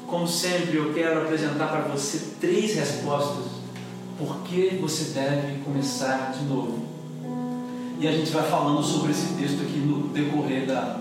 Como 0.06 0.28
sempre, 0.28 0.76
eu 0.76 0.92
quero 0.92 1.22
apresentar 1.22 1.68
para 1.68 1.80
você 1.88 2.34
três 2.38 2.74
respostas 2.74 3.46
por 4.18 4.42
que 4.42 4.78
você 4.78 5.04
deve 5.14 5.62
começar 5.64 6.34
de 6.38 6.44
novo. 6.44 6.84
E 7.98 8.06
a 8.06 8.12
gente 8.12 8.30
vai 8.30 8.42
falando 8.42 8.82
sobre 8.82 9.12
esse 9.12 9.32
texto 9.38 9.62
aqui 9.62 9.78
no 9.78 10.08
decorrer 10.08 10.66
da, 10.66 11.00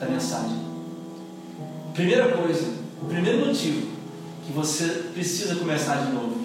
da 0.00 0.06
mensagem. 0.06 0.58
Primeira 1.94 2.36
coisa, 2.36 2.72
o 3.00 3.06
primeiro 3.06 3.46
motivo 3.46 3.86
que 4.44 4.52
você 4.52 5.10
precisa 5.14 5.54
começar 5.56 6.06
de 6.06 6.12
novo, 6.12 6.37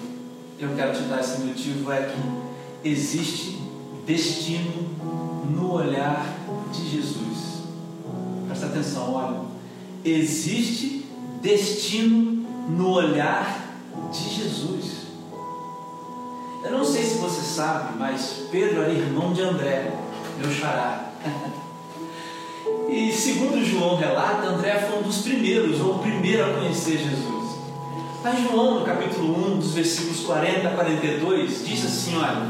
eu 0.58 0.74
quero 0.76 0.92
te 0.92 1.02
dar 1.02 1.20
esse 1.20 1.40
motivo 1.40 1.90
é 1.92 2.02
que 2.02 2.88
existe 2.88 3.58
destino 4.06 4.88
no 5.50 5.72
olhar 5.72 6.24
de 6.72 6.88
Jesus. 6.88 7.62
Presta 8.46 8.66
atenção, 8.66 9.14
olha. 9.14 9.40
Existe 10.04 11.06
destino 11.42 12.46
no 12.68 12.90
olhar 12.90 13.78
de 14.12 14.34
Jesus. 14.34 15.04
Eu 16.62 16.70
não 16.70 16.84
sei 16.84 17.04
se 17.04 17.18
você 17.18 17.42
sabe, 17.42 17.98
mas 17.98 18.44
Pedro 18.50 18.82
era 18.82 18.92
irmão 18.92 19.32
de 19.32 19.42
André, 19.42 19.92
meu 20.38 20.50
xará. 20.52 21.10
E 22.88 23.12
segundo 23.12 23.64
João 23.64 23.96
relata, 23.96 24.46
André 24.46 24.78
foi 24.78 25.00
um 25.00 25.02
dos 25.02 25.22
primeiros, 25.22 25.80
ou 25.80 25.96
o 25.96 25.98
primeiro 25.98 26.44
a 26.44 26.54
conhecer 26.54 26.98
Jesus. 26.98 27.33
Mas 28.24 28.40
João, 28.40 28.80
no 28.80 28.86
capítulo 28.86 29.52
1, 29.52 29.58
dos 29.58 29.74
versículos 29.74 30.20
40 30.20 30.66
a 30.66 30.70
42, 30.70 31.66
diz 31.66 31.84
assim: 31.84 32.16
olha, 32.16 32.46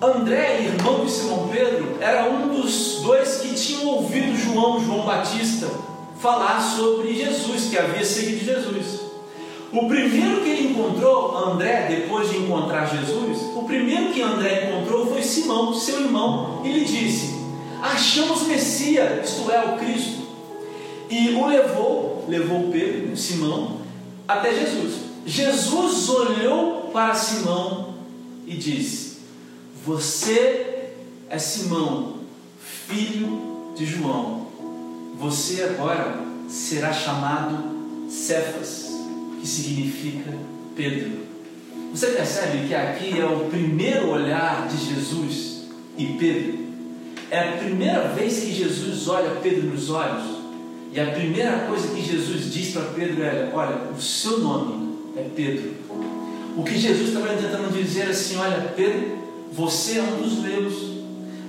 André, 0.00 0.62
irmão 0.62 1.04
de 1.04 1.10
Simão 1.10 1.50
Pedro, 1.52 1.98
era 2.00 2.24
um 2.30 2.48
dos 2.48 3.02
dois 3.02 3.36
que 3.42 3.54
tinham 3.54 3.86
ouvido 3.86 4.34
João, 4.34 4.82
João 4.82 5.04
Batista, 5.04 5.68
falar 6.18 6.58
sobre 6.58 7.14
Jesus, 7.14 7.68
que 7.68 7.76
havia 7.76 8.02
seguido 8.02 8.46
Jesus. 8.46 9.00
O 9.70 9.86
primeiro 9.88 10.40
que 10.40 10.48
ele 10.48 10.68
encontrou, 10.70 11.36
André, 11.36 11.88
depois 11.90 12.30
de 12.30 12.38
encontrar 12.38 12.86
Jesus, 12.86 13.38
o 13.54 13.62
primeiro 13.64 14.10
que 14.10 14.22
André 14.22 14.70
encontrou 14.70 15.06
foi 15.06 15.22
Simão, 15.22 15.74
seu 15.74 16.00
irmão, 16.00 16.62
e 16.64 16.72
lhe 16.72 16.84
disse: 16.86 17.34
Achamos 17.82 18.44
Messias, 18.44 19.28
isto 19.28 19.50
é, 19.50 19.62
o 19.66 19.76
Cristo. 19.76 20.24
E 21.10 21.34
o 21.34 21.46
levou, 21.46 22.24
levou 22.26 22.70
Pedro, 22.72 23.14
Simão, 23.14 23.84
até 24.26 24.54
Jesus. 24.54 24.94
Jesus 25.24 26.08
olhou 26.08 26.90
para 26.92 27.14
Simão 27.14 27.94
e 28.46 28.56
disse: 28.56 29.18
Você 29.84 30.92
é 31.28 31.38
Simão, 31.38 32.20
filho 32.60 33.72
de 33.76 33.84
João. 33.84 34.46
Você 35.18 35.62
agora 35.62 36.20
será 36.48 36.92
chamado 36.92 38.08
Cefas, 38.08 38.90
que 39.40 39.46
significa 39.46 40.32
Pedro. 40.76 41.26
Você 41.92 42.08
percebe 42.08 42.68
que 42.68 42.74
aqui 42.74 43.18
é 43.18 43.24
o 43.24 43.48
primeiro 43.48 44.10
olhar 44.10 44.68
de 44.68 44.76
Jesus 44.76 45.62
e 45.96 46.06
Pedro. 46.18 46.66
É 47.30 47.48
a 47.48 47.52
primeira 47.56 48.08
vez 48.08 48.40
que 48.40 48.52
Jesus 48.52 49.08
olha 49.08 49.40
Pedro 49.42 49.68
nos 49.68 49.90
olhos. 49.90 50.35
E 50.96 51.00
a 51.00 51.08
primeira 51.08 51.58
coisa 51.68 51.88
que 51.88 52.00
Jesus 52.00 52.50
diz 52.50 52.72
para 52.72 52.84
Pedro 52.84 53.22
é: 53.22 53.50
Olha, 53.52 53.76
o 53.94 54.00
seu 54.00 54.38
nome 54.38 54.96
é 55.14 55.26
Pedro. 55.36 55.74
O 56.56 56.64
que 56.64 56.78
Jesus 56.78 57.08
estava 57.08 57.28
tentando 57.34 57.70
dizer 57.70 58.04
assim: 58.04 58.38
Olha, 58.38 58.72
Pedro, 58.74 59.18
você 59.52 59.98
é 59.98 60.02
um 60.02 60.22
dos 60.22 60.38
meus, 60.38 60.74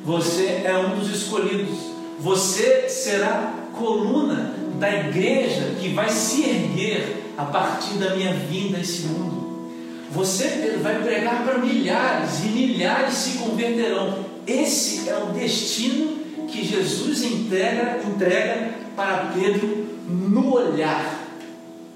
você 0.04 0.64
é 0.66 0.78
um 0.78 1.00
dos 1.00 1.10
escolhidos, 1.16 1.78
você 2.20 2.90
será 2.90 3.54
coluna 3.74 4.54
da 4.78 4.94
igreja 4.94 5.76
que 5.80 5.94
vai 5.94 6.10
se 6.10 6.42
erguer 6.42 7.32
a 7.38 7.46
partir 7.46 7.94
da 8.00 8.18
minha 8.18 8.34
vinda 8.34 8.80
a 8.80 8.82
esse 8.82 9.04
mundo. 9.04 9.72
Você, 10.12 10.44
Pedro, 10.62 10.82
vai 10.82 11.02
pregar 11.02 11.46
para 11.46 11.60
milhares 11.60 12.44
e 12.44 12.50
milhares 12.50 13.14
se 13.14 13.38
converterão. 13.38 14.26
Esse 14.46 15.08
é 15.08 15.16
o 15.16 15.28
destino 15.28 16.18
que 16.50 16.66
Jesus 16.66 17.24
entrega, 17.24 18.02
entrega 18.06 18.77
para 18.98 19.32
Pedro 19.32 19.86
no 20.10 20.56
olhar. 20.56 21.24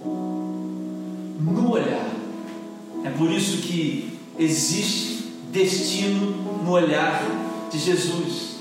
No 0.05 1.72
olhar. 1.72 2.12
É 3.03 3.10
por 3.10 3.31
isso 3.31 3.63
que 3.63 4.20
existe 4.38 5.24
destino 5.51 6.27
no 6.63 6.72
olhar 6.72 7.24
de 7.72 7.79
Jesus. 7.79 8.58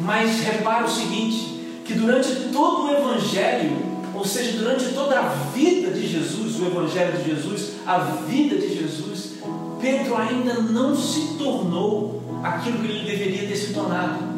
Mas 0.00 0.40
repara 0.40 0.84
o 0.84 0.90
seguinte: 0.90 1.60
que 1.84 1.94
durante 1.94 2.50
todo 2.52 2.86
o 2.86 2.90
Evangelho, 2.90 3.76
ou 4.14 4.24
seja, 4.24 4.58
durante 4.58 4.92
toda 4.92 5.20
a 5.20 5.28
vida 5.54 5.92
de 5.92 6.08
Jesus, 6.08 6.58
o 6.60 6.66
Evangelho 6.66 7.16
de 7.18 7.30
Jesus, 7.30 7.74
a 7.86 7.98
vida 7.98 8.56
de 8.56 8.76
Jesus, 8.76 9.34
Pedro 9.80 10.16
ainda 10.16 10.54
não 10.54 10.96
se 10.96 11.34
tornou 11.38 12.20
aquilo 12.42 12.78
que 12.78 12.90
ele 12.90 13.08
deveria 13.08 13.46
ter 13.46 13.56
se 13.56 13.72
tornado. 13.72 14.29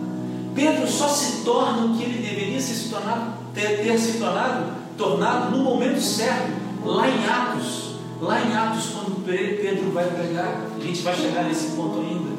Pedro 0.54 0.86
só 0.86 1.08
se 1.08 1.44
torna 1.44 1.86
o 1.86 1.96
que 1.96 2.04
ele 2.04 2.26
deveria 2.26 2.60
se 2.60 2.88
tornado, 2.88 3.34
ter, 3.54 3.82
ter 3.82 3.98
se 3.98 4.18
tornado, 4.18 4.72
tornado 4.96 5.56
no 5.56 5.64
momento 5.64 6.00
certo, 6.00 6.52
lá 6.84 7.08
em 7.08 7.26
Atos. 7.26 7.92
Lá 8.20 8.40
em 8.40 8.54
Atos, 8.54 8.90
quando 8.94 9.24
Pedro 9.24 9.90
vai 9.90 10.04
pregar, 10.04 10.66
a 10.76 10.80
gente 10.80 11.02
vai 11.02 11.16
chegar 11.16 11.42
nesse 11.42 11.72
ponto 11.72 11.98
ainda. 11.98 12.30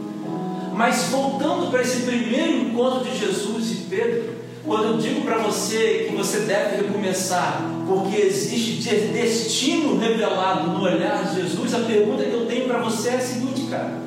Mas 0.74 1.10
voltando 1.10 1.70
para 1.70 1.82
esse 1.82 2.04
primeiro 2.04 2.70
encontro 2.70 3.04
de 3.04 3.18
Jesus 3.18 3.72
e 3.72 3.76
Pedro, 3.90 4.34
quando 4.66 4.84
eu 4.86 4.98
digo 4.98 5.22
para 5.22 5.40
você 5.40 6.08
que 6.10 6.16
você 6.16 6.40
deve 6.42 6.84
recomeçar, 6.84 7.62
porque 7.86 8.16
existe 8.16 8.90
destino 9.12 10.00
revelado 10.00 10.70
no 10.70 10.84
olhar 10.84 11.26
de 11.26 11.42
Jesus, 11.42 11.74
a 11.74 11.80
pergunta 11.80 12.24
que 12.24 12.34
eu 12.34 12.46
tenho 12.46 12.66
para 12.66 12.80
você 12.80 13.10
é 13.10 13.16
a 13.16 13.20
seguinte, 13.20 13.64
cara: 13.70 14.03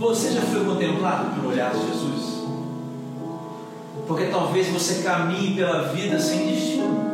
Você 0.00 0.32
já 0.32 0.40
foi 0.40 0.64
contemplado 0.64 1.34
pelo 1.34 1.50
olhar 1.50 1.72
de 1.72 1.86
Jesus? 1.86 2.40
Porque 4.08 4.24
talvez 4.24 4.66
você 4.68 5.02
caminhe 5.02 5.54
pela 5.54 5.92
vida 5.92 6.18
sem 6.18 6.46
destino. 6.46 7.10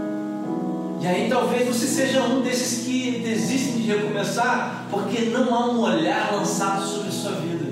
E 1.03 1.07
aí 1.07 1.29
talvez 1.29 1.69
você 1.69 1.87
seja 1.87 2.23
um 2.23 2.41
desses 2.41 2.87
que 2.87 3.21
desistem 3.23 3.83
de 3.83 3.89
recomeçar, 3.89 4.87
porque 4.91 5.27
não 5.27 5.55
há 5.55 5.67
um 5.67 5.83
olhar 5.83 6.33
lançado 6.33 6.87
sobre 6.87 7.09
a 7.09 7.13
sua 7.13 7.33
vida 7.33 7.67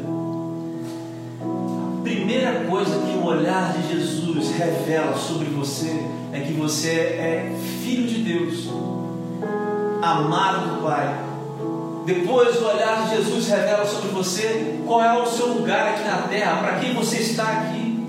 primeira 2.35 2.65
coisa 2.65 3.01
que 3.01 3.17
o 3.17 3.25
olhar 3.25 3.73
de 3.73 3.89
Jesus 3.89 4.51
revela 4.57 5.17
sobre 5.17 5.47
você 5.47 6.07
é 6.33 6.41
que 6.41 6.53
você 6.53 6.91
é 6.91 7.57
filho 7.83 8.07
de 8.07 8.23
Deus, 8.23 8.69
amado 10.03 10.75
do 10.75 10.83
Pai. 10.83 11.34
Depois, 12.05 12.61
o 12.61 12.67
olhar 12.67 13.05
de 13.05 13.17
Jesus 13.17 13.49
revela 13.49 13.87
sobre 13.87 14.11
você 14.11 14.79
qual 14.87 15.03
é 15.03 15.23
o 15.23 15.27
seu 15.27 15.55
lugar 15.55 15.89
aqui 15.89 16.05
na 16.05 16.29
terra, 16.29 16.59
para 16.59 16.79
quem 16.79 16.93
você 16.93 17.17
está 17.17 17.45
aqui, 17.45 18.07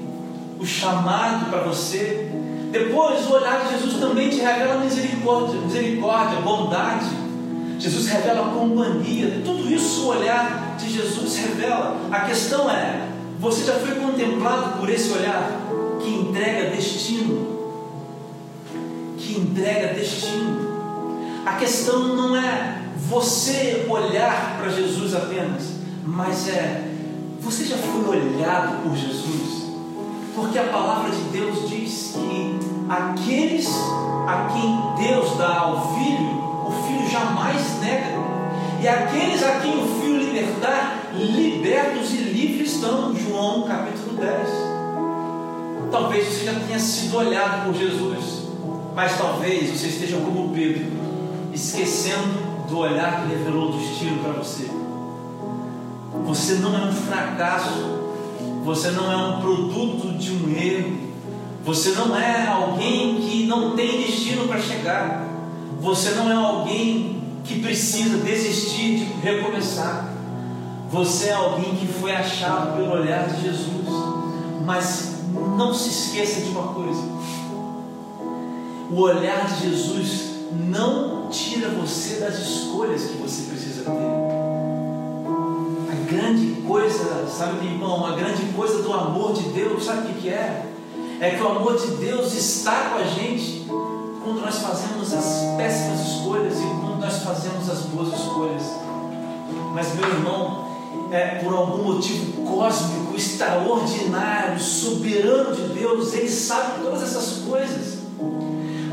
o 0.59 0.65
chamado 0.65 1.49
para 1.49 1.61
você. 1.61 2.29
Depois, 2.71 3.25
o 3.27 3.33
olhar 3.35 3.63
de 3.63 3.73
Jesus 3.73 3.99
também 4.01 4.29
te 4.29 4.41
revela 4.41 4.83
misericórdia, 4.83 5.61
misericórdia, 5.61 6.41
bondade. 6.41 7.05
Jesus 7.79 8.07
revela 8.07 8.49
companhia. 8.53 9.41
Tudo 9.45 9.71
isso 9.71 10.03
o 10.03 10.07
olhar 10.07 10.75
de 10.77 10.91
Jesus 10.91 11.37
revela. 11.37 11.95
A 12.11 12.21
questão 12.21 12.69
é: 12.69 13.07
você 13.39 13.63
já 13.63 13.73
foi 13.75 13.95
contemplado 13.95 14.77
por 14.77 14.89
esse 14.89 15.09
olhar 15.13 15.51
que 16.01 16.09
entrega 16.09 16.69
destino? 16.71 17.47
Que 19.17 19.39
entrega 19.39 19.93
destino. 19.93 20.65
A 21.45 21.53
questão 21.53 22.15
não 22.15 22.35
é 22.35 22.84
você 23.07 23.85
olhar 23.87 24.57
para 24.57 24.69
Jesus 24.69 25.13
apenas, 25.13 25.63
mas 26.05 26.47
é 26.49 26.91
você 27.39 27.65
já 27.65 27.77
foi 27.77 28.17
olhado 28.17 28.81
por 28.81 28.95
Jesus? 28.97 29.65
Porque 30.33 30.57
a 30.57 30.63
palavra 30.63 31.11
de 31.11 31.21
Deus 31.25 31.69
diz 31.69 32.15
que 32.15 32.59
aqueles 32.89 33.69
a 34.27 34.49
quem 34.51 35.07
Deus 35.07 35.37
dá 35.37 35.59
ao 35.59 35.95
filho, 35.95 36.65
o 36.67 36.71
filho 36.87 37.07
jamais 37.09 37.79
nega. 37.79 38.15
E 38.81 38.87
aqueles 38.87 39.43
a 39.43 39.59
quem 39.59 39.77
o 39.77 39.87
filho 40.01 40.17
libertar, 40.17 41.11
libertos 41.13 42.11
e 42.13 42.17
livres 42.17 42.73
estão. 42.73 43.15
João 43.15 43.63
capítulo 43.63 44.17
10. 44.17 44.47
Talvez 45.91 46.27
você 46.27 46.45
já 46.45 46.59
tenha 46.59 46.79
sido 46.79 47.17
olhado 47.17 47.65
por 47.65 47.75
Jesus, 47.75 48.47
mas 48.95 49.15
talvez 49.17 49.69
você 49.69 49.87
esteja 49.87 50.17
como 50.17 50.49
Pedro, 50.49 50.85
esquecendo 51.53 52.54
do 52.67 52.77
olhar 52.79 53.21
que 53.21 53.29
revelou 53.29 53.69
o 53.69 53.77
destino 53.77 54.23
para 54.23 54.33
você. 54.33 54.69
Você 56.25 56.55
não 56.55 56.75
é 56.75 56.85
um 56.85 56.93
fracasso, 56.93 57.99
você 58.63 58.91
não 58.91 59.11
é 59.11 59.15
um 59.15 59.41
produto 59.41 60.17
de 60.17 60.31
um 60.31 60.49
erro, 60.49 60.97
você 61.63 61.91
não 61.91 62.15
é 62.17 62.47
alguém 62.47 63.15
que 63.21 63.45
não 63.45 63.75
tem 63.75 64.01
destino 64.03 64.47
para 64.47 64.59
chegar, 64.59 65.27
você 65.79 66.11
não 66.11 66.31
é 66.31 66.35
alguém 66.35 67.21
que 67.43 67.59
precisa 67.59 68.17
desistir 68.17 68.97
de 68.97 69.03
recomeçar. 69.21 70.13
Você 70.89 71.27
é 71.27 71.33
alguém 71.33 71.75
que 71.75 71.87
foi 71.87 72.15
achado 72.15 72.77
pelo 72.77 72.91
olhar 72.91 73.27
de 73.27 73.41
Jesus. 73.41 73.85
Mas 74.65 75.15
não 75.57 75.73
se 75.73 75.89
esqueça 75.89 76.41
de 76.41 76.49
uma 76.49 76.73
coisa: 76.73 77.01
o 78.91 78.99
olhar 79.01 79.45
de 79.47 79.69
Jesus 79.69 80.34
não 80.51 81.27
tira 81.29 81.69
você 81.69 82.19
das 82.19 82.35
escolhas 82.35 83.03
que 83.05 83.17
você 83.17 83.43
precisa 83.43 83.83
ter. 83.83 83.91
A 85.91 86.11
grande 86.11 86.61
coisa, 86.61 87.27
sabe, 87.27 87.65
irmão, 87.65 88.05
a 88.05 88.15
grande 88.15 88.43
coisa 88.53 88.81
do 88.81 88.93
amor 88.93 89.33
de 89.33 89.43
Deus, 89.49 89.85
sabe 89.85 90.11
o 90.11 90.13
que 90.15 90.29
é? 90.29 90.65
É 91.19 91.31
que 91.31 91.41
o 91.41 91.47
amor 91.47 91.77
de 91.77 91.87
Deus 91.95 92.33
está 92.33 92.89
com 92.89 92.99
a 92.99 93.03
gente 93.05 93.65
quando 94.23 94.41
nós 94.41 94.57
fazemos 94.57 95.13
as 95.13 95.55
péssimas 95.57 95.99
escolhas 96.01 96.59
e 96.59 96.63
quando 96.81 96.99
nós 96.99 97.23
fazemos 97.23 97.69
as 97.69 97.81
boas 97.81 98.19
escolhas. 98.19 98.63
Mas, 99.73 99.93
meu 99.95 100.07
irmão, 100.09 100.65
é, 101.11 101.35
por 101.35 101.53
algum 101.53 101.83
motivo 101.83 102.43
cósmico, 102.43 103.15
extraordinário, 103.15 104.59
soberano 104.59 105.55
de 105.55 105.73
Deus, 105.73 106.13
Ele 106.13 106.29
sabe 106.29 106.83
todas 106.83 107.03
essas 107.03 107.43
coisas. 107.47 107.94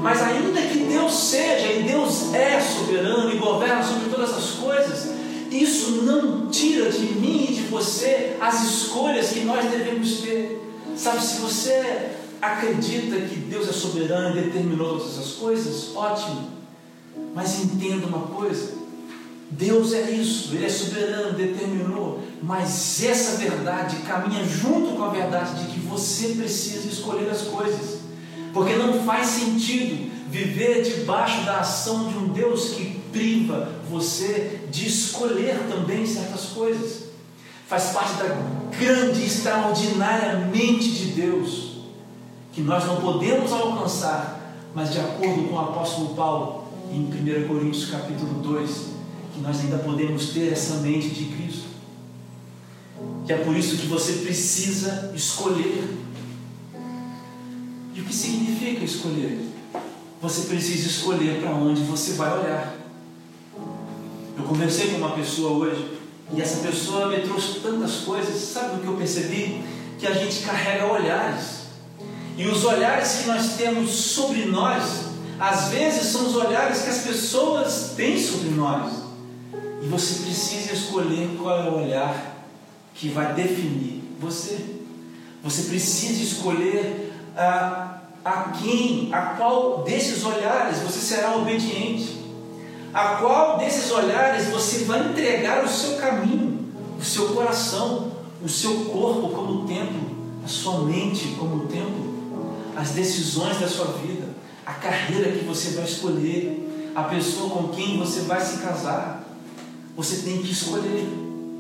Mas 0.03 0.21
ainda 0.21 0.61
que 0.63 0.79
Deus 0.81 1.15
seja 1.15 1.73
e 1.73 1.85
Deus 1.85 2.35
é 2.35 2.61
soberano 2.61 3.33
e 3.33 3.39
governa 3.39 3.85
sobre 3.85 4.11
todas 4.11 4.35
as 4.35 4.51
coisas, 4.55 5.13
isso 5.49 6.03
não 6.03 6.49
tira 6.49 6.91
de 6.91 7.07
mim 7.15 7.47
e 7.49 7.55
de 7.55 7.63
você 7.63 8.37
as 8.41 8.65
escolhas 8.65 9.29
que 9.29 9.45
nós 9.45 9.71
devemos 9.71 10.21
ter. 10.23 10.61
Sabe, 10.97 11.23
se 11.23 11.41
você 11.41 12.11
acredita 12.41 13.17
que 13.21 13.37
Deus 13.37 13.69
é 13.69 13.73
soberano 13.73 14.37
e 14.37 14.43
determinou 14.43 14.99
todas 14.99 15.13
essas 15.13 15.35
coisas, 15.35 15.95
ótimo. 15.95 16.51
Mas 17.33 17.63
entenda 17.63 18.05
uma 18.05 18.27
coisa: 18.27 18.73
Deus 19.53 19.93
é 19.93 20.11
isso, 20.11 20.53
Ele 20.53 20.67
é 20.67 20.69
soberano, 20.69 21.39
determinou, 21.39 22.21
mas 22.43 23.05
essa 23.05 23.37
verdade 23.37 23.99
caminha 23.99 24.45
junto 24.45 24.97
com 24.97 25.05
a 25.05 25.11
verdade 25.11 25.63
de 25.63 25.73
que 25.73 25.79
você 25.79 26.31
precisa 26.31 26.89
escolher 26.89 27.31
as 27.31 27.43
coisas, 27.43 28.02
porque 28.53 28.75
não 28.75 29.05
faz 29.05 29.29
sentido 29.29 30.11
viver 30.31 30.83
debaixo 30.83 31.45
da 31.45 31.61
ação 31.61 32.09
de 32.09 32.17
um 32.17 32.29
Deus 32.29 32.71
que 32.71 33.01
priva 33.13 33.71
você 33.91 34.61
de 34.71 34.87
escolher 34.87 35.59
também 35.69 36.07
certas 36.07 36.47
coisas. 36.47 37.11
Faz 37.69 37.91
parte 37.91 38.15
da 38.15 38.25
grande 38.79 39.21
e 39.21 39.27
extraordinária 39.27 40.47
mente 40.53 40.91
de 40.91 41.05
Deus, 41.13 41.83
que 42.53 42.63
nós 42.63 42.85
não 42.87 42.97
podemos 42.97 43.53
alcançar, 43.53 44.57
mas 44.75 44.93
de 44.93 45.01
acordo 45.01 45.49
com 45.49 45.55
o 45.55 45.61
apóstolo 45.61 46.15
Paulo, 46.15 46.65
em 46.91 47.05
1 47.05 47.49
Coríntios 47.49 47.91
capítulo 47.91 48.43
2, 48.43 48.71
que 49.35 49.41
nós 49.41 49.61
ainda 49.61 49.79
podemos 49.79 50.31
ter 50.31 50.53
essa 50.53 50.77
mente 50.77 51.11
de 51.11 51.25
Cristo. 51.27 51.65
Que 53.27 53.33
é 53.33 53.39
por 53.39 53.57
isso 53.57 53.77
que 53.77 53.87
você 53.87 54.15
precisa 54.15 55.13
escolher. 55.15 55.99
O 58.03 58.05
que 58.05 58.15
significa 58.15 58.85
escolher? 58.85 59.39
Você 60.21 60.49
precisa 60.49 60.89
escolher 60.89 61.41
para 61.41 61.53
onde 61.53 61.83
você 61.83 62.15
vai 62.15 62.37
olhar. 62.37 62.75
Eu 64.37 64.43
conversei 64.45 64.91
com 64.91 64.97
uma 64.97 65.13
pessoa 65.13 65.53
hoje 65.53 65.99
e 66.35 66.43
essa 66.43 66.67
pessoa 66.67 67.09
me 67.09 67.21
trouxe 67.21 67.61
tantas 67.61 67.99
coisas. 67.99 68.35
Sabe 68.35 68.77
o 68.77 68.81
que 68.81 68.87
eu 68.89 68.97
percebi? 68.97 69.63
Que 70.01 70.07
a 70.09 70.15
gente 70.15 70.41
carrega 70.41 70.93
olhares. 70.93 71.63
E 72.37 72.45
os 72.49 72.65
olhares 72.65 73.19
que 73.19 73.29
nós 73.29 73.55
temos 73.57 73.91
sobre 73.91 74.47
nós, 74.47 75.05
às 75.39 75.69
vezes 75.69 76.09
são 76.09 76.27
os 76.27 76.35
olhares 76.35 76.83
que 76.83 76.91
as 76.91 77.03
pessoas 77.03 77.93
têm 77.95 78.21
sobre 78.21 78.49
nós. 78.51 78.95
E 79.81 79.87
você 79.87 80.25
precisa 80.25 80.73
escolher 80.73 81.37
qual 81.39 81.57
é 81.57 81.71
o 81.71 81.85
olhar 81.85 82.47
que 82.95 83.09
vai 83.11 83.33
definir 83.33 84.03
você. 84.19 84.59
Você 85.45 85.63
precisa 85.63 86.21
escolher 86.21 87.13
a, 87.37 87.92
a 88.25 88.53
quem, 88.53 89.13
a 89.13 89.35
qual 89.37 89.83
desses 89.83 90.25
olhares 90.25 90.79
você 90.79 91.01
será 91.01 91.37
obediente. 91.37 92.23
A 92.95 93.17
qual 93.17 93.59
desses 93.59 93.91
olhares 93.91 94.49
você 94.49 94.85
vai 94.85 95.09
entregar 95.09 95.65
o 95.65 95.69
seu 95.69 95.97
caminho, 95.97 96.67
o 96.99 97.03
seu 97.03 97.29
coração, 97.29 98.13
o 98.43 98.49
seu 98.49 98.85
corpo 98.87 99.31
como 99.31 99.67
templo, 99.67 100.11
a 100.45 100.49
sua 100.49 100.83
mente 100.83 101.37
como 101.39 101.67
templo, 101.67 102.13
as 102.77 102.91
decisões 102.91 103.59
da 103.59 103.69
sua 103.69 103.87
vida, 103.87 104.29
a 104.67 104.75
carreira 104.75 105.33
que 105.33 105.45
você 105.45 105.71
vai 105.71 105.85
escolher, 105.85 106.93
a 106.95 107.05
pessoa 107.05 107.51
com 107.51 107.69
quem 107.69 107.99
você 107.99 108.21
vai 108.21 108.41
se 108.41 108.59
casar. 108.59 109.25
Você 109.97 110.23
tem 110.23 110.39
que 110.39 110.53
escolher 110.53 111.09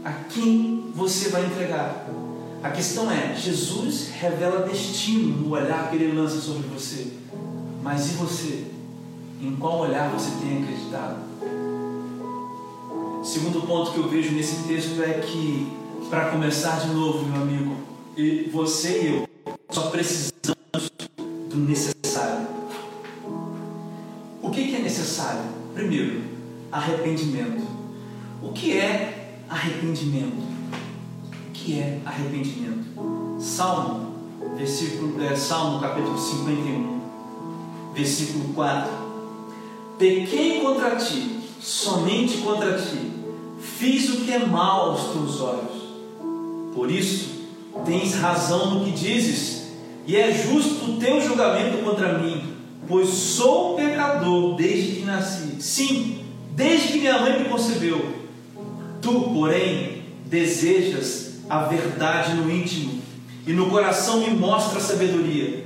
a 0.04 0.10
quem 0.28 0.90
você 0.94 1.30
vai 1.30 1.46
entregar. 1.46 2.01
A 2.62 2.70
questão 2.70 3.10
é: 3.10 3.34
Jesus 3.34 4.10
revela 4.20 4.66
destino 4.66 5.36
no 5.36 5.50
olhar 5.50 5.90
que 5.90 5.96
ele 5.96 6.12
lança 6.12 6.40
sobre 6.40 6.68
você. 6.68 7.08
Mas 7.82 8.12
e 8.12 8.14
você? 8.14 8.64
Em 9.40 9.56
qual 9.56 9.80
olhar 9.80 10.10
você 10.10 10.30
tem 10.40 10.62
acreditado? 10.62 11.16
Segundo 13.24 13.66
ponto 13.66 13.92
que 13.92 13.98
eu 13.98 14.08
vejo 14.08 14.32
nesse 14.32 14.62
texto 14.68 15.02
é 15.02 15.14
que, 15.14 15.66
para 16.08 16.30
começar 16.30 16.78
de 16.80 16.92
novo, 16.92 17.26
meu 17.26 17.42
amigo, 17.42 17.76
você 18.52 19.02
e 19.02 19.06
eu 19.08 19.28
só 19.70 19.90
precisamos 19.90 20.92
do 21.50 21.56
necessário. 21.56 22.46
O 24.40 24.50
que 24.50 24.76
é 24.76 24.78
necessário? 24.78 25.42
Primeiro, 25.74 26.22
arrependimento. 26.70 27.62
O 28.40 28.52
que 28.52 28.78
é 28.78 29.38
arrependimento? 29.48 30.51
Que 31.64 31.78
é 31.78 32.00
arrependimento? 32.04 33.38
Salmo, 33.38 34.16
versículo, 34.56 35.22
é, 35.22 35.36
Salmo 35.36 35.80
capítulo 35.80 36.18
51, 36.18 37.00
versículo 37.94 38.52
4. 38.52 38.90
Pequei 39.96 40.60
contra 40.60 40.96
ti, 40.96 41.38
somente 41.60 42.38
contra 42.38 42.76
ti, 42.76 43.12
fiz 43.60 44.08
o 44.08 44.24
que 44.24 44.32
é 44.32 44.44
mal 44.44 44.90
aos 44.90 45.12
teus 45.12 45.40
olhos. 45.40 45.82
Por 46.74 46.90
isso, 46.90 47.42
tens 47.84 48.16
razão 48.16 48.74
no 48.74 48.84
que 48.84 48.90
dizes, 48.90 49.68
e 50.04 50.16
é 50.16 50.32
justo 50.32 50.90
o 50.90 50.96
teu 50.98 51.20
julgamento 51.20 51.84
contra 51.84 52.18
mim, 52.18 52.42
pois 52.88 53.08
sou 53.08 53.76
pecador 53.76 54.56
desde 54.56 54.96
que 54.96 55.04
nasci. 55.04 55.62
Sim, 55.62 56.24
desde 56.56 56.88
que 56.88 56.98
minha 56.98 57.20
mãe 57.20 57.40
me 57.40 57.48
concebeu. 57.48 58.04
Tu, 59.00 59.20
porém, 59.32 60.02
desejas 60.26 61.31
a 61.48 61.64
verdade 61.64 62.34
no 62.34 62.50
íntimo 62.50 63.00
e 63.46 63.52
no 63.52 63.68
coração 63.68 64.20
me 64.20 64.30
mostra 64.30 64.78
a 64.78 64.82
sabedoria. 64.82 65.64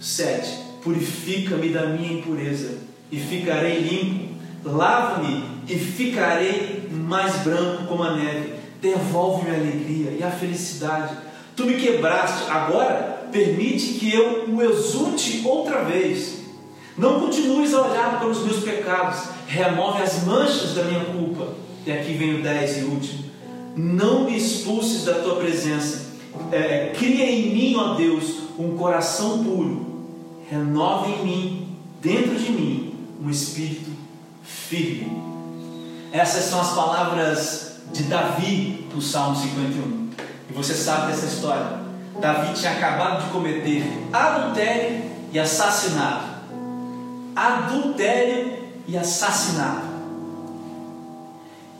7. 0.00 0.62
Purifica-me 0.82 1.68
da 1.68 1.86
minha 1.86 2.18
impureza 2.18 2.78
e 3.10 3.18
ficarei 3.18 3.78
limpo. 3.80 4.32
Lava-me 4.64 5.44
e 5.68 5.76
ficarei 5.76 6.88
mais 6.90 7.36
branco 7.38 7.84
como 7.84 8.02
a 8.02 8.16
neve. 8.16 8.54
Devolve-me 8.80 9.50
a 9.50 9.58
alegria 9.58 10.16
e 10.18 10.22
a 10.22 10.30
felicidade. 10.30 11.16
Tu 11.54 11.64
me 11.64 11.74
quebraste, 11.74 12.50
agora 12.50 13.28
permite 13.30 13.94
que 13.94 14.12
eu 14.12 14.48
o 14.48 14.62
exulte 14.62 15.42
outra 15.44 15.84
vez. 15.84 16.42
Não 16.96 17.20
continues 17.20 17.72
a 17.74 17.82
olhar 17.82 18.20
pelos 18.20 18.44
meus 18.44 18.62
pecados, 18.62 19.22
remove 19.46 20.02
as 20.02 20.24
manchas 20.24 20.74
da 20.74 20.84
minha 20.84 21.04
culpa. 21.04 21.48
E 21.86 21.92
aqui 21.92 22.14
vem 22.14 22.40
o 22.40 22.42
10 22.42 22.78
e 22.78 22.84
último. 22.84 23.21
Não 23.76 24.24
me 24.24 24.36
expulses 24.36 25.04
da 25.04 25.14
tua 25.14 25.36
presença. 25.36 26.12
É, 26.50 26.92
cria 26.96 27.30
em 27.30 27.54
mim, 27.54 27.76
ó 27.76 27.94
Deus, 27.94 28.42
um 28.58 28.76
coração 28.76 29.42
puro. 29.42 29.86
Renova 30.50 31.08
em 31.08 31.24
mim, 31.24 31.68
dentro 32.00 32.34
de 32.34 32.52
mim, 32.52 32.94
um 33.22 33.30
espírito 33.30 33.90
firme. 34.42 35.10
Essas 36.12 36.44
são 36.44 36.60
as 36.60 36.74
palavras 36.74 37.76
de 37.92 38.02
Davi 38.04 38.86
no 38.94 39.00
Salmo 39.00 39.36
51. 39.36 40.10
E 40.50 40.52
você 40.52 40.74
sabe 40.74 41.12
dessa 41.12 41.26
história. 41.26 41.80
Davi 42.20 42.52
tinha 42.52 42.72
acabado 42.72 43.24
de 43.24 43.30
cometer 43.30 43.82
adultério 44.12 45.02
e 45.32 45.38
assassinato. 45.38 46.26
Adultério 47.34 48.58
e 48.86 48.98
assassinato. 48.98 49.86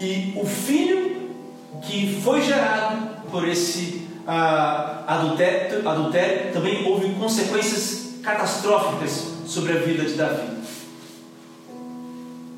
E 0.00 0.32
o 0.40 0.46
filho 0.46 1.11
que 1.82 2.20
foi 2.22 2.42
gerado 2.42 3.22
por 3.30 3.46
esse 3.48 4.06
uh, 4.26 5.04
adultério, 5.06 5.88
adultério 5.88 6.52
também 6.52 6.86
houve 6.86 7.12
consequências 7.14 8.14
catastróficas 8.22 9.32
sobre 9.46 9.72
a 9.72 9.76
vida 9.76 10.04
de 10.04 10.14
Davi. 10.14 10.62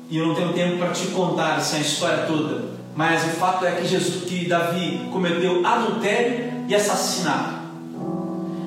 E 0.09 0.17
eu 0.17 0.27
não 0.27 0.35
tenho 0.35 0.53
tempo 0.53 0.77
para 0.77 0.91
te 0.91 1.07
contar 1.07 1.57
essa 1.57 1.77
história 1.77 2.25
toda, 2.25 2.75
mas 2.95 3.25
o 3.25 3.29
fato 3.37 3.65
é 3.65 3.71
que, 3.71 3.87
Jesus, 3.87 4.25
que 4.25 4.47
Davi 4.47 5.09
cometeu 5.11 5.65
adultério 5.65 6.65
e 6.67 6.75
assassinato. 6.75 7.55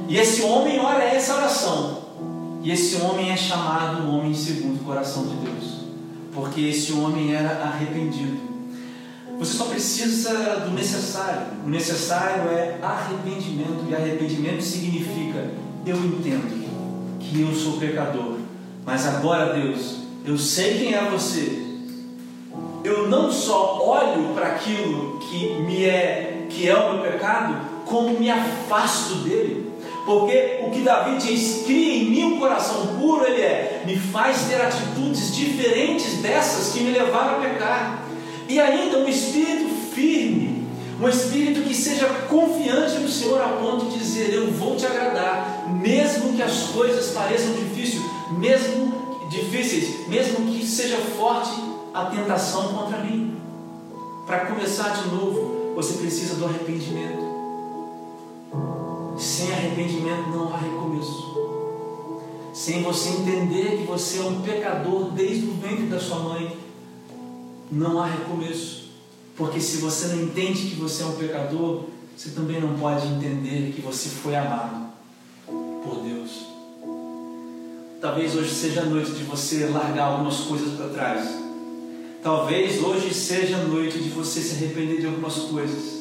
E 0.08 0.16
esse 0.16 0.42
homem 0.42 0.80
ora 0.80 1.04
essa 1.04 1.36
oração. 1.36 1.98
E 2.62 2.72
esse 2.72 3.00
homem 3.00 3.30
é 3.30 3.36
chamado 3.36 4.12
homem 4.12 4.34
segundo 4.34 4.80
o 4.80 4.84
coração 4.84 5.26
de 5.26 5.36
Deus, 5.36 5.80
porque 6.34 6.62
esse 6.62 6.92
homem 6.92 7.34
era 7.34 7.62
arrependido. 7.62 8.47
Você 9.38 9.56
só 9.56 9.66
precisa 9.66 10.56
do 10.66 10.72
necessário. 10.72 11.46
O 11.64 11.68
necessário 11.68 12.50
é 12.50 12.78
arrependimento, 12.82 13.86
e 13.88 13.94
arrependimento 13.94 14.62
significa 14.62 15.50
eu 15.86 15.96
entendo 15.96 16.68
que 17.20 17.40
eu 17.40 17.54
sou 17.54 17.78
pecador, 17.78 18.38
mas 18.84 19.06
agora, 19.06 19.54
Deus, 19.54 19.98
eu 20.24 20.36
sei 20.36 20.78
quem 20.78 20.94
é 20.94 21.08
você. 21.10 21.66
Eu 22.82 23.08
não 23.08 23.30
só 23.30 23.84
olho 23.86 24.34
para 24.34 24.48
aquilo 24.48 25.18
que 25.18 25.60
me 25.60 25.84
é 25.84 26.46
que 26.48 26.68
é 26.68 26.74
o 26.74 26.94
meu 26.94 27.02
pecado, 27.02 27.56
como 27.84 28.18
me 28.18 28.30
afasto 28.30 29.16
dele. 29.16 29.70
Porque 30.04 30.60
o 30.62 30.70
que 30.70 30.80
Davi 30.80 31.18
diz, 31.18 31.64
cria 31.66 32.02
em 32.02 32.10
mim 32.10 32.24
um 32.24 32.38
coração 32.38 32.86
puro, 32.98 33.26
ele 33.26 33.42
é, 33.42 33.82
me 33.84 33.96
faz 33.96 34.44
ter 34.48 34.60
atitudes 34.60 35.36
diferentes 35.36 36.22
dessas 36.22 36.72
que 36.72 36.82
me 36.82 36.90
levaram 36.90 37.36
a 37.36 37.40
pecar. 37.40 38.07
E 38.48 38.58
ainda 38.58 38.98
um 38.98 39.08
espírito 39.08 39.68
firme, 39.94 40.66
um 41.00 41.08
espírito 41.08 41.60
que 41.62 41.74
seja 41.74 42.06
confiante 42.28 42.98
no 42.98 43.08
Senhor 43.08 43.40
a 43.40 43.48
ponto 43.48 43.86
de 43.86 43.98
dizer: 43.98 44.32
Eu 44.32 44.50
vou 44.52 44.74
te 44.74 44.86
agradar, 44.86 45.68
mesmo 45.82 46.32
que 46.32 46.42
as 46.42 46.68
coisas 46.70 47.12
pareçam 47.12 47.52
difíceis, 47.52 48.02
mesmo 48.38 49.26
difíceis, 49.28 50.08
mesmo 50.08 50.46
que 50.46 50.66
seja 50.66 50.96
forte 50.96 51.50
a 51.92 52.06
tentação 52.06 52.68
contra 52.68 52.98
mim. 52.98 53.36
Para 54.26 54.46
começar 54.46 54.90
de 54.90 55.08
novo, 55.08 55.74
você 55.74 55.94
precisa 55.98 56.36
do 56.36 56.46
arrependimento. 56.46 57.28
Sem 59.18 59.52
arrependimento 59.52 60.30
não 60.30 60.52
há 60.52 60.56
recomeço. 60.56 61.36
Sem 62.52 62.82
você 62.82 63.10
entender 63.10 63.78
que 63.78 63.84
você 63.86 64.18
é 64.18 64.22
um 64.22 64.40
pecador 64.40 65.10
desde 65.10 65.46
o 65.46 65.52
ventre 65.52 65.86
da 65.86 66.00
sua 66.00 66.18
mãe, 66.20 66.56
não 67.70 68.00
há 68.00 68.06
recomeço. 68.06 68.88
Porque 69.36 69.60
se 69.60 69.78
você 69.78 70.08
não 70.08 70.22
entende 70.22 70.70
que 70.70 70.74
você 70.74 71.02
é 71.02 71.06
um 71.06 71.12
pecador, 71.12 71.84
você 72.16 72.30
também 72.30 72.60
não 72.60 72.76
pode 72.76 73.06
entender 73.06 73.72
que 73.72 73.80
você 73.80 74.08
foi 74.08 74.34
amado 74.34 74.88
por 75.46 76.02
Deus. 76.02 76.46
Talvez 78.00 78.34
hoje 78.34 78.52
seja 78.52 78.82
a 78.82 78.84
noite 78.84 79.12
de 79.12 79.22
você 79.24 79.66
largar 79.66 80.04
algumas 80.04 80.40
coisas 80.40 80.74
para 80.74 80.88
trás. 80.88 81.28
Talvez 82.22 82.82
hoje 82.82 83.14
seja 83.14 83.56
a 83.58 83.64
noite 83.64 83.98
de 83.98 84.08
você 84.08 84.40
se 84.40 84.56
arrepender 84.56 85.00
de 85.00 85.06
algumas 85.06 85.34
coisas. 85.34 85.98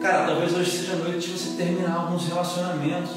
Cara, 0.00 0.26
talvez 0.26 0.54
hoje 0.54 0.70
seja 0.70 0.92
a 0.92 0.96
noite 0.96 1.26
de 1.26 1.38
você 1.38 1.56
terminar 1.56 1.94
alguns 1.94 2.26
relacionamentos. 2.26 3.12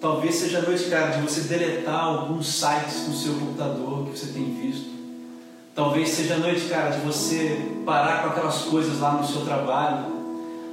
Talvez 0.00 0.34
seja 0.34 0.58
a 0.58 0.62
noite, 0.62 0.84
cara, 0.84 1.16
de 1.16 1.22
você 1.22 1.42
deletar 1.42 2.04
alguns 2.04 2.46
sites 2.46 3.08
no 3.08 3.14
seu 3.14 3.34
computador 3.34 4.06
que 4.06 4.18
você 4.18 4.32
tem 4.32 4.54
visto. 4.60 4.95
Talvez 5.76 6.08
seja 6.08 6.38
noite, 6.38 6.70
cara, 6.70 6.88
de 6.88 7.00
você 7.00 7.60
parar 7.84 8.22
com 8.22 8.28
aquelas 8.30 8.62
coisas 8.62 8.98
lá 8.98 9.12
no 9.12 9.28
seu 9.28 9.42
trabalho. 9.42 10.06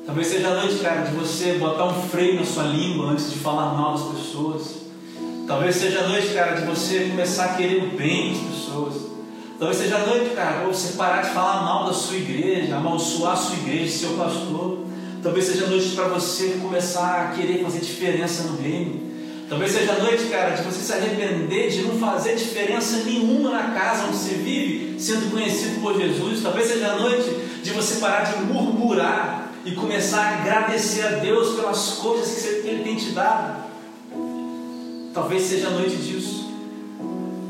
Talvez 0.06 0.28
seja 0.28 0.54
noite, 0.54 0.76
cara, 0.76 1.02
de 1.02 1.14
você 1.14 1.56
botar 1.56 1.88
um 1.88 2.04
freio 2.04 2.40
na 2.40 2.46
sua 2.46 2.64
língua 2.64 3.12
antes 3.12 3.30
de 3.30 3.38
falar 3.40 3.74
mal 3.74 3.98
das 3.98 4.18
pessoas. 4.18 4.76
Talvez 5.46 5.76
seja 5.76 6.08
noite, 6.08 6.30
cara, 6.30 6.56
de 6.56 6.66
você 6.66 7.10
começar 7.10 7.44
a 7.48 7.54
querer 7.56 7.84
o 7.84 7.98
bem 7.98 8.32
das 8.32 8.44
pessoas. 8.44 8.94
Talvez 9.60 9.78
seja 9.78 9.98
noite, 9.98 10.30
cara, 10.36 10.60
para 10.60 10.68
você 10.68 10.94
parar 10.94 11.22
de 11.22 11.32
falar 11.32 11.64
mal 11.64 11.86
da 11.88 11.94
sua 11.94 12.16
igreja, 12.16 12.74
amaldiçoar 12.74 13.34
a 13.34 13.36
sua 13.36 13.58
igreja, 13.58 13.92
seu 13.92 14.12
pastor. 14.12 14.86
Talvez 15.22 15.46
seja 15.46 15.68
noite 15.68 15.90
para 15.90 16.08
você 16.08 16.60
começar 16.62 17.24
a 17.24 17.36
querer 17.36 17.62
fazer 17.62 17.80
diferença 17.80 18.44
no 18.44 18.62
reino. 18.62 19.04
Talvez 19.50 19.72
seja 19.72 19.94
noite, 20.00 20.24
cara, 20.32 20.56
de 20.56 20.64
você 20.64 20.80
se 20.80 20.94
arrepender 20.94 21.70
de 21.70 21.84
não 21.84 22.00
fazer 22.00 22.36
diferença 22.36 23.04
nenhuma 23.04 23.52
na 23.52 23.72
casa 23.72 24.08
onde 24.08 24.18
você 24.18 24.36
vive, 24.36 24.73
sendo 25.04 25.32
conhecido 25.32 25.82
por 25.82 26.00
Jesus. 26.00 26.42
Talvez 26.42 26.68
seja 26.68 26.94
a 26.94 26.96
noite 26.96 27.30
de 27.62 27.72
você 27.72 27.96
parar 27.96 28.22
de 28.24 28.42
murmurar 28.44 29.52
e 29.66 29.72
começar 29.72 30.22
a 30.22 30.42
agradecer 30.42 31.02
a 31.02 31.10
Deus 31.20 31.56
pelas 31.56 31.94
coisas 31.94 32.42
que 32.42 32.68
Ele 32.68 32.84
tem 32.84 32.96
te 32.96 33.12
dado. 33.12 33.64
Talvez 35.14 35.44
seja 35.44 35.68
a 35.68 35.72
noite 35.72 35.98
disso. 35.98 36.52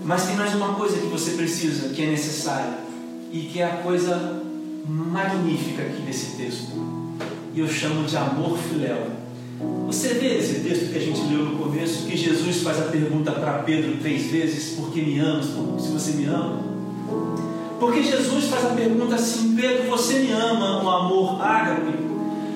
Mas 0.04 0.26
tem 0.26 0.36
mais 0.36 0.54
uma 0.54 0.74
coisa 0.74 0.98
que 0.98 1.06
você 1.06 1.32
precisa, 1.32 1.90
que 1.90 2.04
é 2.04 2.08
necessária, 2.08 2.74
e 3.32 3.42
que 3.42 3.62
é 3.62 3.66
a 3.66 3.78
coisa 3.78 4.44
magnífica 4.86 5.84
aqui 5.84 6.02
desse 6.02 6.36
texto. 6.36 6.72
E 7.54 7.60
eu 7.60 7.68
chamo 7.68 8.04
de 8.06 8.18
amor 8.18 8.58
filéu. 8.58 9.08
Você 9.88 10.16
vê 10.16 10.40
esse 10.40 10.60
texto 10.62 10.92
que 10.92 10.98
a 10.98 11.02
gente 11.02 11.22
leu 11.22 11.46
no 11.46 11.58
começo, 11.58 12.06
que 12.06 12.18
Jesus 12.18 12.64
faz 12.64 12.82
a 12.82 12.86
pergunta 12.86 13.32
para 13.32 13.60
Pedro 13.60 13.98
três 14.02 14.26
vezes: 14.26 14.76
Por 14.76 14.92
que 14.92 15.02
me 15.02 15.20
amas? 15.20 15.46
Se 15.46 15.90
você 15.90 16.12
me 16.14 16.26
ama. 16.26 16.73
Porque 17.80 18.02
Jesus 18.02 18.46
faz 18.46 18.66
a 18.66 18.70
pergunta 18.70 19.16
assim: 19.16 19.56
Pedro, 19.56 19.90
você 19.90 20.20
me 20.20 20.32
ama? 20.32 20.84
O 20.84 20.90
amor 20.90 21.42
ágape. 21.42 21.94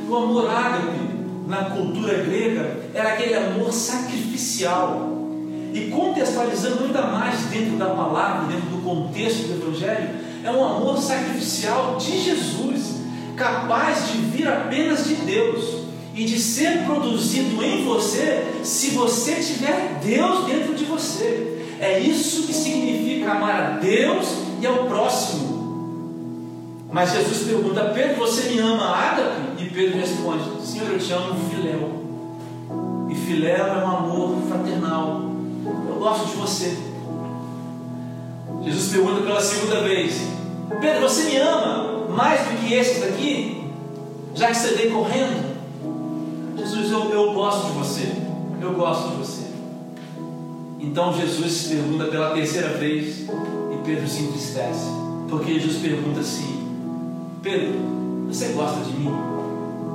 O 0.09 0.15
amor 0.15 0.49
ágape 0.49 1.07
na 1.47 1.65
cultura 1.65 2.13
grega 2.23 2.77
era 2.93 3.09
aquele 3.09 3.33
amor 3.33 3.71
sacrificial. 3.73 5.17
E 5.73 5.89
contextualizando 5.91 6.85
ainda 6.85 7.01
mais 7.07 7.41
dentro 7.47 7.77
da 7.77 7.87
palavra, 7.87 8.47
dentro 8.47 8.69
do 8.69 8.81
contexto 8.83 9.47
do 9.47 9.61
Evangelho, 9.61 10.09
é 10.43 10.49
um 10.49 10.63
amor 10.63 10.97
sacrificial 10.97 11.97
de 11.97 12.23
Jesus, 12.23 13.01
capaz 13.35 14.11
de 14.11 14.17
vir 14.19 14.47
apenas 14.47 15.05
de 15.05 15.15
Deus 15.15 15.83
e 16.15 16.23
de 16.23 16.39
ser 16.39 16.85
produzido 16.85 17.61
em 17.63 17.83
você 17.83 18.47
se 18.63 18.91
você 18.91 19.35
tiver 19.35 19.99
Deus 20.03 20.45
dentro 20.45 20.73
de 20.73 20.85
você. 20.85 21.75
É 21.79 21.99
isso 21.99 22.47
que 22.47 22.53
significa 22.53 23.33
amar 23.33 23.61
a 23.61 23.69
Deus 23.77 24.46
e 24.59 24.65
ao 24.65 24.85
próximo. 24.85 25.57
Mas 26.91 27.11
Jesus 27.11 27.43
pergunta: 27.43 27.91
Pedro, 27.93 28.15
você 28.17 28.49
me 28.49 28.59
ama 28.59 28.95
ágape? 28.95 29.63
E 29.63 29.69
Pedro 29.69 29.99
responde: 29.99 30.43
Senhor, 30.65 30.91
eu 30.91 30.99
te 30.99 31.11
amo 31.11 31.49
filéu. 31.49 32.07
E 33.09 33.15
filéu 33.15 33.65
é 33.65 33.85
um 33.85 33.87
amor 33.87 34.37
fraternal. 34.47 35.21
Eu 35.87 35.95
gosto 35.99 36.27
de 36.27 36.35
você. 36.37 36.77
Jesus 38.63 38.91
pergunta 38.91 39.21
pela 39.21 39.41
segunda 39.41 39.81
vez: 39.81 40.21
Pedro, 40.79 41.01
você 41.01 41.29
me 41.29 41.37
ama 41.37 42.07
mais 42.09 42.41
do 42.41 42.57
que 42.57 42.73
esses 42.73 43.01
daqui? 43.01 43.63
Já 44.33 44.47
que 44.47 44.57
você 44.57 44.75
veio 44.75 44.93
correndo? 44.93 45.57
Jesus, 46.57 46.91
eu, 46.91 47.11
eu 47.11 47.33
gosto 47.33 47.67
de 47.67 47.71
você. 47.73 48.11
Eu 48.61 48.73
gosto 48.73 49.09
de 49.09 49.15
você. 49.17 49.47
Então 50.79 51.13
Jesus 51.13 51.67
pergunta 51.67 52.05
pela 52.05 52.33
terceira 52.33 52.69
vez 52.69 53.27
Pedro 53.87 54.05
se 54.05 54.23
entristece. 54.23 54.85
Porque 55.29 55.53
Jesus 55.57 55.77
pergunta 55.77 56.19
assim: 56.19 56.61
Pedro, 57.41 57.79
você 58.27 58.49
gosta 58.49 58.81
de 58.81 58.91
mim? 58.91 59.13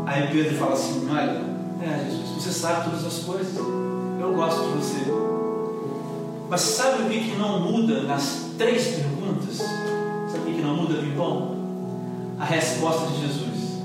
Aí 0.07 0.29
Pedro 0.33 0.57
fala 0.57 0.73
assim: 0.73 1.07
Olha, 1.11 1.53
É, 1.83 2.07
Jesus, 2.09 2.43
você 2.43 2.51
sabe 2.51 2.85
todas 2.85 3.05
as 3.05 3.19
coisas. 3.19 3.55
Eu 3.55 4.33
gosto 4.35 4.63
de 4.63 4.79
você. 4.79 5.13
Mas 6.49 6.61
sabe 6.63 7.03
o 7.03 7.09
que, 7.11 7.21
que 7.21 7.37
não 7.37 7.61
muda 7.61 8.05
nas 8.05 8.47
três 8.57 8.97
perguntas? 8.97 9.59
Sabe 9.59 10.51
o 10.51 10.55
que, 10.55 10.63
não 10.63 10.77
muda, 10.77 10.95
Pimpão? 10.95 11.57
A 12.39 12.45
resposta 12.45 13.09
de 13.09 13.21
Jesus. 13.21 13.83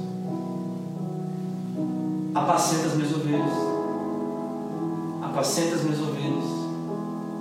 Apacenta 2.33 2.87
as 2.87 2.95
minhas 2.95 3.13
ovelhas. 3.13 3.51
Apacenta 5.21 5.75
as 5.75 5.83
minhas 5.83 5.99
ovelhas. 5.99 6.45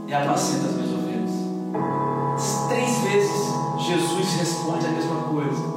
E 0.08 0.14
apacenta 0.14 0.66
as 0.66 0.74
minhas 0.74 0.85
vezes 3.06 3.54
Jesus 3.86 4.34
responde 4.38 4.86
a 4.86 4.90
mesma 4.90 5.16
coisa. 5.22 5.76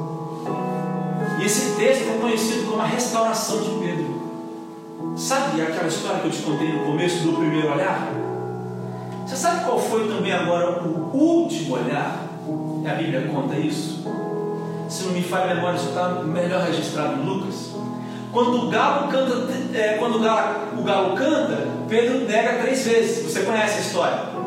E 1.38 1.44
esse 1.44 1.76
texto 1.76 2.08
é 2.08 2.18
conhecido 2.20 2.70
como 2.70 2.82
a 2.82 2.86
restauração 2.86 3.62
de 3.62 3.70
Pedro. 3.70 4.20
Sabe 5.16 5.62
aquela 5.62 5.86
história 5.86 6.20
que 6.20 6.26
eu 6.26 6.30
te 6.30 6.42
contei 6.42 6.72
no 6.72 6.84
começo 6.84 7.22
do 7.24 7.32
primeiro 7.36 7.72
olhar? 7.72 8.08
Você 9.26 9.36
sabe 9.36 9.64
qual 9.64 9.78
foi 9.78 10.08
também 10.08 10.32
agora 10.32 10.82
o 10.82 11.16
último 11.16 11.76
olhar? 11.76 12.26
E 12.82 12.88
a 12.88 12.94
Bíblia 12.94 13.30
conta 13.32 13.54
isso. 13.56 14.04
Se 14.88 15.04
não 15.04 15.12
me 15.12 15.22
falha 15.22 15.52
a 15.52 15.54
memória, 15.54 15.76
isso 15.76 15.90
está 15.90 16.08
melhor 16.24 16.64
registrado 16.64 17.20
em 17.20 17.24
Lucas. 17.24 17.70
Quando 18.32 18.66
o 18.66 18.70
galo 18.70 19.08
canta, 19.08 19.52
é, 19.74 19.94
quando 19.98 20.16
o 20.16 20.20
galo, 20.20 20.78
o 20.78 20.82
galo 20.82 21.16
canta, 21.16 21.68
Pedro 21.88 22.26
nega 22.26 22.62
três 22.62 22.84
vezes. 22.84 23.24
Você 23.24 23.42
conhece 23.42 23.78
a 23.78 23.80
história? 23.80 24.39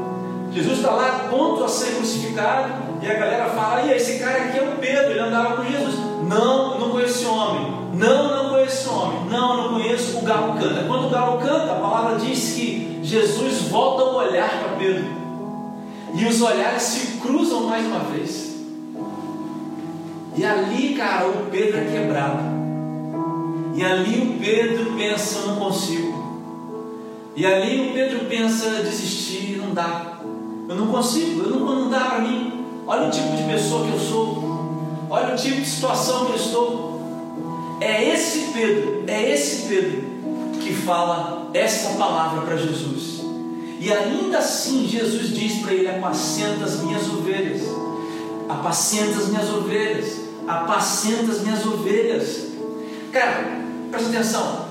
Jesus 0.53 0.77
está 0.77 0.91
lá, 0.91 1.27
ponto 1.29 1.63
a 1.63 1.67
ser 1.67 1.95
crucificado, 1.95 2.73
e 3.01 3.09
a 3.09 3.13
galera 3.15 3.49
fala: 3.49 3.81
e 3.81 3.91
esse 3.91 4.19
cara 4.19 4.43
aqui 4.43 4.59
é 4.59 4.63
o 4.63 4.77
Pedro, 4.77 5.11
ele 5.11 5.19
andava 5.19 5.57
com 5.57 5.65
Jesus. 5.65 5.95
Não, 6.27 6.79
não 6.79 6.89
conheço 6.91 7.19
esse 7.19 7.25
homem. 7.25 7.83
Não, 7.93 8.43
não 8.43 8.49
conheço 8.49 8.75
esse 8.75 8.89
homem. 8.89 9.29
Não, 9.29 9.57
não 9.57 9.73
conheço. 9.73 10.17
O 10.19 10.21
galo 10.21 10.53
canta. 10.53 10.83
Quando 10.87 11.07
o 11.07 11.09
galo 11.09 11.37
canta, 11.39 11.73
a 11.73 11.79
palavra 11.79 12.19
diz 12.19 12.53
que 12.53 12.99
Jesus 13.03 13.63
volta 13.63 14.03
o 14.03 14.15
olhar 14.15 14.49
para 14.49 14.77
Pedro. 14.77 15.05
E 16.13 16.25
os 16.25 16.41
olhares 16.41 16.81
se 16.83 17.17
cruzam 17.17 17.63
mais 17.63 17.85
uma 17.85 17.99
vez. 17.99 18.53
E 20.35 20.45
ali, 20.45 20.95
cara, 20.95 21.27
o 21.27 21.47
Pedro 21.51 21.77
é 21.77 21.85
quebrado. 21.85 22.39
E 23.75 23.83
ali 23.83 24.21
o 24.21 24.39
Pedro 24.39 24.93
pensa, 24.93 25.47
não 25.47 25.55
consigo. 25.57 26.23
E 27.35 27.45
ali 27.45 27.89
o 27.89 27.93
Pedro 27.93 28.25
pensa, 28.25 28.69
desistir, 28.83 29.57
não 29.57 29.73
dá. 29.73 30.12
Eu 30.73 30.79
não 30.79 30.87
consigo, 30.87 31.43
eu 31.43 31.49
não, 31.51 31.59
não 31.59 31.89
dá 31.89 31.99
para 31.99 32.19
mim. 32.19 32.65
Olha 32.87 33.07
o 33.07 33.11
tipo 33.11 33.35
de 33.35 33.43
pessoa 33.43 33.85
que 33.85 33.93
eu 33.93 33.99
sou. 33.99 34.43
Olha 35.09 35.33
o 35.33 35.37
tipo 35.37 35.61
de 35.61 35.67
situação 35.67 36.25
que 36.25 36.31
eu 36.31 36.35
estou. 36.35 37.77
É 37.79 38.09
esse 38.09 38.51
Pedro, 38.53 39.03
é 39.07 39.31
esse 39.31 39.67
Pedro 39.67 40.03
que 40.59 40.73
fala 40.73 41.49
essa 41.53 41.97
palavra 41.97 42.41
para 42.41 42.57
Jesus. 42.57 43.21
E 43.79 43.91
ainda 43.91 44.39
assim 44.39 44.87
Jesus 44.87 45.29
diz 45.29 45.61
para 45.61 45.73
ele: 45.73 45.89
apacenta 45.89 46.65
as 46.65 46.81
minhas 46.81 47.07
ovelhas, 47.09 47.61
apacenta 48.49 49.19
as 49.19 49.27
minhas 49.27 49.49
ovelhas, 49.49 50.21
apacenta 50.47 51.31
as 51.31 51.41
minhas 51.41 51.65
ovelhas. 51.65 52.47
Cara, 53.11 53.63
Presta 53.93 54.09
atenção. 54.09 54.65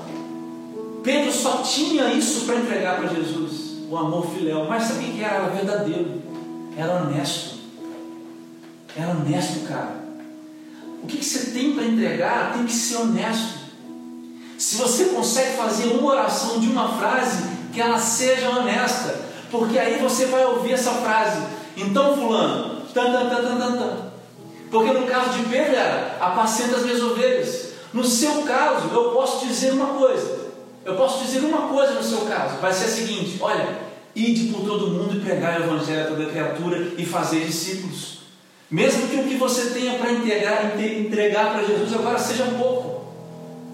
Pedro 1.01 1.31
só 1.31 1.61
tinha 1.63 2.13
isso 2.13 2.45
para 2.45 2.57
entregar 2.57 2.97
para 2.97 3.07
Jesus, 3.07 3.42
o 3.93 3.97
amor 3.97 4.27
filial. 4.27 4.65
Mas 4.67 4.83
sabe 4.83 5.05
o 5.05 5.13
que 5.13 5.23
era? 5.23 5.35
Era 5.35 5.49
verdadeiro, 5.49 6.21
era 6.77 6.93
honesto. 6.93 7.53
Era 8.95 9.11
honesto, 9.11 9.67
cara. 9.67 10.03
O 11.01 11.07
que, 11.07 11.17
que 11.17 11.25
você 11.25 11.51
tem 11.51 11.73
para 11.73 11.85
entregar 11.85 12.53
tem 12.53 12.65
que 12.65 12.73
ser 12.73 12.97
honesto. 12.97 13.63
Se 14.57 14.77
você 14.77 15.05
consegue 15.05 15.57
fazer 15.57 15.87
uma 15.87 16.11
oração 16.11 16.59
de 16.59 16.67
uma 16.67 16.97
frase, 16.97 17.43
que 17.73 17.81
ela 17.81 17.97
seja 17.97 18.49
honesta, 18.49 19.19
porque 19.51 19.77
aí 19.77 19.99
você 19.99 20.27
vai 20.27 20.45
ouvir 20.45 20.73
essa 20.73 20.91
frase. 20.91 21.41
Então, 21.75 22.15
Fulano, 22.15 22.81
tan, 22.93 23.11
tan, 23.11 23.29
tan, 23.29 23.43
tan, 23.43 23.57
tan, 23.57 23.77
tan. 23.77 23.97
Porque 24.71 24.91
no 24.91 25.05
caso 25.05 25.31
de 25.31 25.43
Pedro 25.49 25.75
era 25.75 26.17
apacenta 26.19 26.77
as 26.77 26.83
minhas 26.83 27.01
ovelhas. 27.01 27.73
No 27.91 28.03
seu 28.03 28.43
caso, 28.43 28.89
eu 28.91 29.11
posso 29.11 29.45
dizer 29.45 29.73
uma 29.73 29.87
coisa. 29.87 30.43
Eu 30.85 30.95
posso 30.95 31.23
dizer 31.23 31.39
uma 31.39 31.67
coisa 31.67 31.93
no 31.93 32.03
seu 32.03 32.21
caso. 32.21 32.57
Vai 32.57 32.73
ser 32.73 32.85
a 32.85 32.89
seguinte: 32.89 33.37
olha, 33.41 33.82
ide 34.15 34.51
por 34.51 34.61
todo 34.61 34.91
mundo 34.91 35.17
e 35.17 35.19
pregar 35.19 35.59
o 35.59 35.63
evangelho 35.63 36.03
a 36.03 36.07
toda 36.07 36.25
criatura 36.25 36.93
e 36.97 37.05
fazer 37.05 37.45
discípulos. 37.45 38.19
Mesmo 38.69 39.07
que 39.07 39.15
o 39.17 39.23
que 39.25 39.35
você 39.35 39.71
tenha 39.71 39.97
para 39.97 40.11
entregar, 40.11 40.79
entregar 40.79 41.51
para 41.53 41.63
Jesus 41.63 41.93
agora 41.93 42.17
seja 42.17 42.45
pouco. 42.57 43.03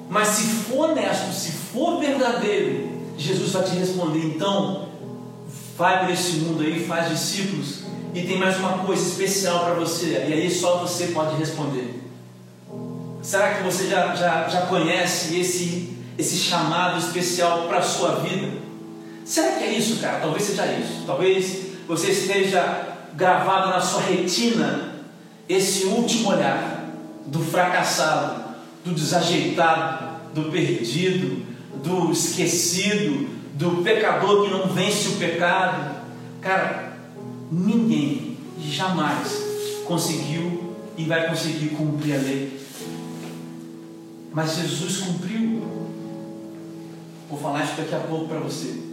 Mas 0.10 0.28
se 0.30 0.44
for 0.44 0.90
honesto, 0.90 1.32
se 1.34 1.52
for 1.52 2.00
verdadeiro, 2.00 2.90
Jesus 3.18 3.52
vai 3.52 3.64
te 3.64 3.76
responder. 3.76 4.26
Então, 4.26 4.90
vai 5.78 6.00
para 6.00 6.12
esse 6.12 6.38
mundo 6.38 6.64
aí, 6.64 6.86
faz 6.86 7.10
discípulos. 7.10 7.84
E 8.14 8.24
tem 8.24 8.38
mais 8.38 8.58
uma 8.58 8.80
coisa 8.80 9.08
especial 9.08 9.66
para 9.66 9.76
você. 9.76 10.26
E 10.28 10.34
aí 10.34 10.52
só 10.52 10.80
você 10.80 11.08
pode 11.08 11.36
responder. 11.36 12.04
Será 13.22 13.56
que 13.56 13.64
você 13.64 13.88
já, 13.88 14.16
já, 14.16 14.48
já 14.48 14.62
conhece 14.62 15.40
esse, 15.40 15.94
esse 16.18 16.38
chamado 16.38 16.98
especial 16.98 17.68
para 17.68 17.78
a 17.78 17.84
sua 17.84 18.16
vida? 18.16 18.69
Será 19.30 19.52
que 19.58 19.64
é 19.64 19.74
isso, 19.74 20.02
cara? 20.02 20.20
Talvez 20.22 20.44
seja 20.44 20.66
isso. 20.66 21.04
Talvez 21.06 21.60
você 21.88 22.10
esteja 22.10 22.98
gravado 23.14 23.70
na 23.70 23.80
sua 23.80 24.02
retina 24.02 24.96
esse 25.48 25.86
último 25.86 26.32
olhar 26.32 26.90
do 27.28 27.40
fracassado, 27.40 28.44
do 28.84 28.92
desajeitado, 28.92 30.20
do 30.34 30.52
perdido, 30.52 31.46
do 31.84 32.12
esquecido, 32.12 33.30
do 33.54 33.84
pecador 33.84 34.46
que 34.46 34.52
não 34.52 34.68
vence 34.68 35.10
o 35.10 35.18
pecado. 35.18 36.02
Cara, 36.42 36.98
ninguém 37.52 38.36
jamais 38.60 39.84
conseguiu 39.86 40.76
e 40.98 41.04
vai 41.04 41.30
conseguir 41.30 41.70
cumprir 41.70 42.16
a 42.16 42.18
lei 42.18 42.60
mas 44.32 44.56
Jesus 44.56 44.98
cumpriu. 44.98 45.62
Vou 47.30 47.40
falar 47.40 47.64
isso 47.64 47.74
daqui 47.78 47.96
a 47.96 48.00
pouco 48.00 48.28
para 48.28 48.40
você. 48.40 48.89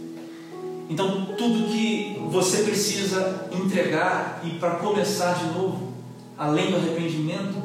Então, 0.89 1.27
tudo 1.37 1.69
que 1.69 2.21
você 2.29 2.63
precisa 2.63 3.47
entregar 3.51 4.41
e 4.43 4.51
para 4.51 4.71
começar 4.75 5.33
de 5.33 5.45
novo, 5.53 5.91
além 6.37 6.71
do 6.71 6.77
arrependimento, 6.77 7.55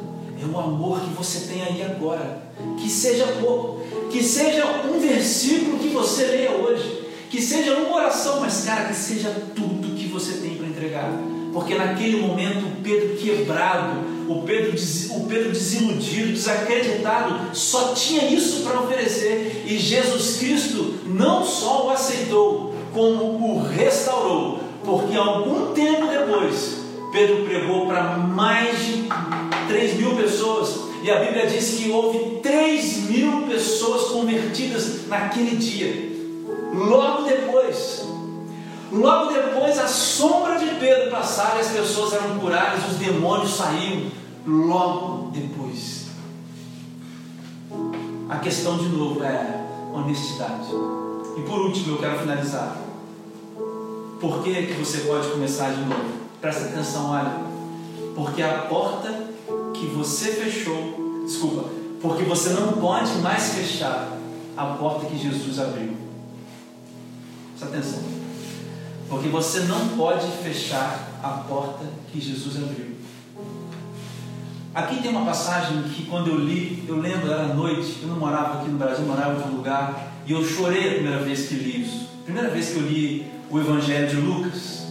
é 0.41 0.45
o 0.45 0.59
amor 0.59 0.99
que 0.99 1.13
você 1.13 1.47
tem 1.47 1.63
aí 1.63 1.81
agora. 1.83 2.43
Que 2.77 2.89
seja 2.89 3.25
pouco, 3.41 3.81
que 4.11 4.21
seja 4.21 4.65
um 4.85 4.99
versículo 4.99 5.79
que 5.79 5.87
você 5.89 6.25
leia 6.25 6.51
hoje, 6.51 7.03
que 7.29 7.41
seja 7.41 7.77
uma 7.77 7.95
oração, 7.95 8.41
mas 8.41 8.65
cara, 8.65 8.89
que 8.89 8.95
seja 8.95 9.29
tudo 9.55 9.95
que 9.95 10.07
você 10.07 10.33
tem 10.33 10.55
para 10.55 10.67
entregar. 10.67 11.09
Porque 11.53 11.75
naquele 11.75 12.19
momento, 12.19 12.81
Pedro 12.83 13.15
quebrado, 13.15 14.01
o 14.27 14.41
Pedro, 14.41 14.73
o 15.11 15.27
Pedro 15.27 15.51
desiludido, 15.51 16.33
desacreditado, 16.33 17.55
só 17.55 17.93
tinha 17.93 18.27
isso 18.27 18.63
para 18.63 18.81
oferecer. 18.81 19.63
E 19.65 19.77
Jesus 19.77 20.37
Cristo 20.37 20.95
não 21.05 21.45
só 21.45 21.87
o 21.87 21.89
aceitou, 21.91 22.72
como 22.93 23.55
o 23.55 23.63
restaurou. 23.63 24.59
Porque 24.83 25.15
algum 25.15 25.73
tempo 25.73 26.07
depois, 26.07 26.77
Pedro 27.11 27.45
pregou 27.45 27.87
para 27.87 28.17
mais 28.17 28.77
de 28.85 29.09
3 29.67 29.97
mil 29.97 30.15
pessoas. 30.15 30.81
E 31.01 31.11
a 31.11 31.19
Bíblia 31.19 31.47
diz 31.47 31.75
que 31.75 31.91
houve 31.91 32.39
3 32.41 33.09
mil 33.09 33.47
pessoas 33.47 34.09
convertidas 34.11 35.07
naquele 35.07 35.55
dia. 35.55 36.13
Logo 36.73 37.23
depois, 37.23 38.03
Logo 38.93 39.33
depois, 39.33 39.79
a 39.79 39.87
sombra 39.87 40.59
de 40.59 40.67
Pedro 40.75 41.09
passava 41.09 41.57
e 41.57 41.61
as 41.61 41.69
pessoas 41.69 42.13
eram 42.13 42.37
curadas, 42.37 42.91
os 42.91 42.97
demônios 42.97 43.55
saíam. 43.55 44.11
Logo 44.45 45.31
depois. 45.31 46.05
A 48.29 48.37
questão 48.37 48.77
de 48.77 48.89
novo 48.89 49.23
é 49.23 49.65
honestidade. 49.91 50.67
E 51.35 51.41
por 51.41 51.61
último, 51.61 51.95
eu 51.95 51.97
quero 51.97 52.19
finalizar. 52.19 52.82
Por 54.19 54.43
que, 54.43 54.67
que 54.67 54.73
você 54.73 54.99
pode 54.99 55.27
começar 55.29 55.71
de 55.71 55.81
novo? 55.81 56.23
Presta 56.39 56.65
atenção, 56.65 57.11
olha. 57.11 57.41
Porque 58.15 58.41
a 58.41 58.59
porta 58.63 59.09
que 59.73 59.85
você 59.87 60.31
fechou, 60.31 61.23
desculpa, 61.25 61.69
porque 62.01 62.23
você 62.23 62.49
não 62.49 62.73
pode 62.73 63.11
mais 63.19 63.53
fechar 63.53 64.17
a 64.55 64.65
porta 64.65 65.05
que 65.05 65.17
Jesus 65.17 65.59
abriu. 65.59 65.93
Presta 67.57 67.75
atenção. 67.75 68.03
Porque 69.09 69.29
você 69.29 69.61
não 69.61 69.89
pode 69.89 70.27
fechar 70.43 71.19
a 71.21 71.29
porta 71.29 71.85
que 72.11 72.19
Jesus 72.19 72.57
abriu. 72.57 72.93
Aqui 74.73 75.03
tem 75.03 75.11
uma 75.11 75.25
passagem 75.25 75.83
que 75.83 76.05
quando 76.05 76.29
eu 76.29 76.37
li, 76.39 76.83
eu 76.87 76.99
lembro, 76.99 77.31
era 77.31 77.53
noite, 77.53 77.99
eu 78.01 78.07
não 78.07 78.17
morava 78.17 78.59
aqui 78.59 78.69
no 78.69 78.77
Brasil, 78.77 79.05
morava 79.05 79.33
em 79.33 79.35
outro 79.35 79.55
lugar, 79.55 80.13
e 80.25 80.31
eu 80.31 80.43
chorei 80.43 80.89
a 80.89 80.93
primeira 80.95 81.19
vez 81.19 81.47
que 81.47 81.55
li 81.55 81.83
isso. 81.83 82.09
Primeira 82.25 82.49
vez 82.49 82.69
que 82.69 82.77
eu 82.77 82.83
li 82.83 83.31
o 83.53 83.59
Evangelho 83.59 84.07
de 84.07 84.15
Lucas, 84.15 84.81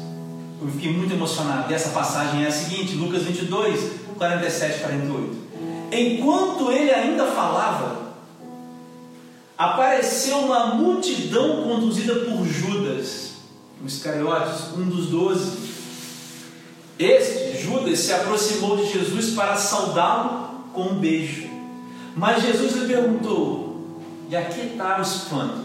eu 0.60 0.68
fiquei 0.68 0.92
muito 0.92 1.12
emocionado. 1.12 1.72
E 1.72 1.74
essa 1.74 1.88
passagem 1.88 2.44
é 2.44 2.46
a 2.46 2.52
seguinte, 2.52 2.94
Lucas 2.94 3.24
22, 3.24 3.90
47 4.16 4.76
e 4.76 4.80
48. 4.82 5.36
Enquanto 5.90 6.70
ele 6.70 6.92
ainda 6.92 7.26
falava, 7.26 8.14
apareceu 9.58 10.38
uma 10.38 10.76
multidão 10.76 11.64
conduzida 11.64 12.14
por 12.14 12.46
Judas, 12.46 13.32
um 13.82 13.86
Iscariotes, 13.86 14.68
um 14.78 14.88
dos 14.88 15.08
doze. 15.08 15.72
Este, 17.00 17.60
Judas, 17.60 17.98
se 17.98 18.12
aproximou 18.12 18.76
de 18.76 18.92
Jesus 18.92 19.34
para 19.34 19.56
saudá-lo 19.56 20.68
com 20.72 20.82
um 20.82 21.00
beijo. 21.00 21.48
Mas 22.14 22.40
Jesus 22.40 22.76
lhe 22.76 22.86
perguntou, 22.86 23.98
e 24.30 24.36
aqui 24.36 24.60
está 24.68 25.00
o 25.00 25.02
espanto. 25.02 25.62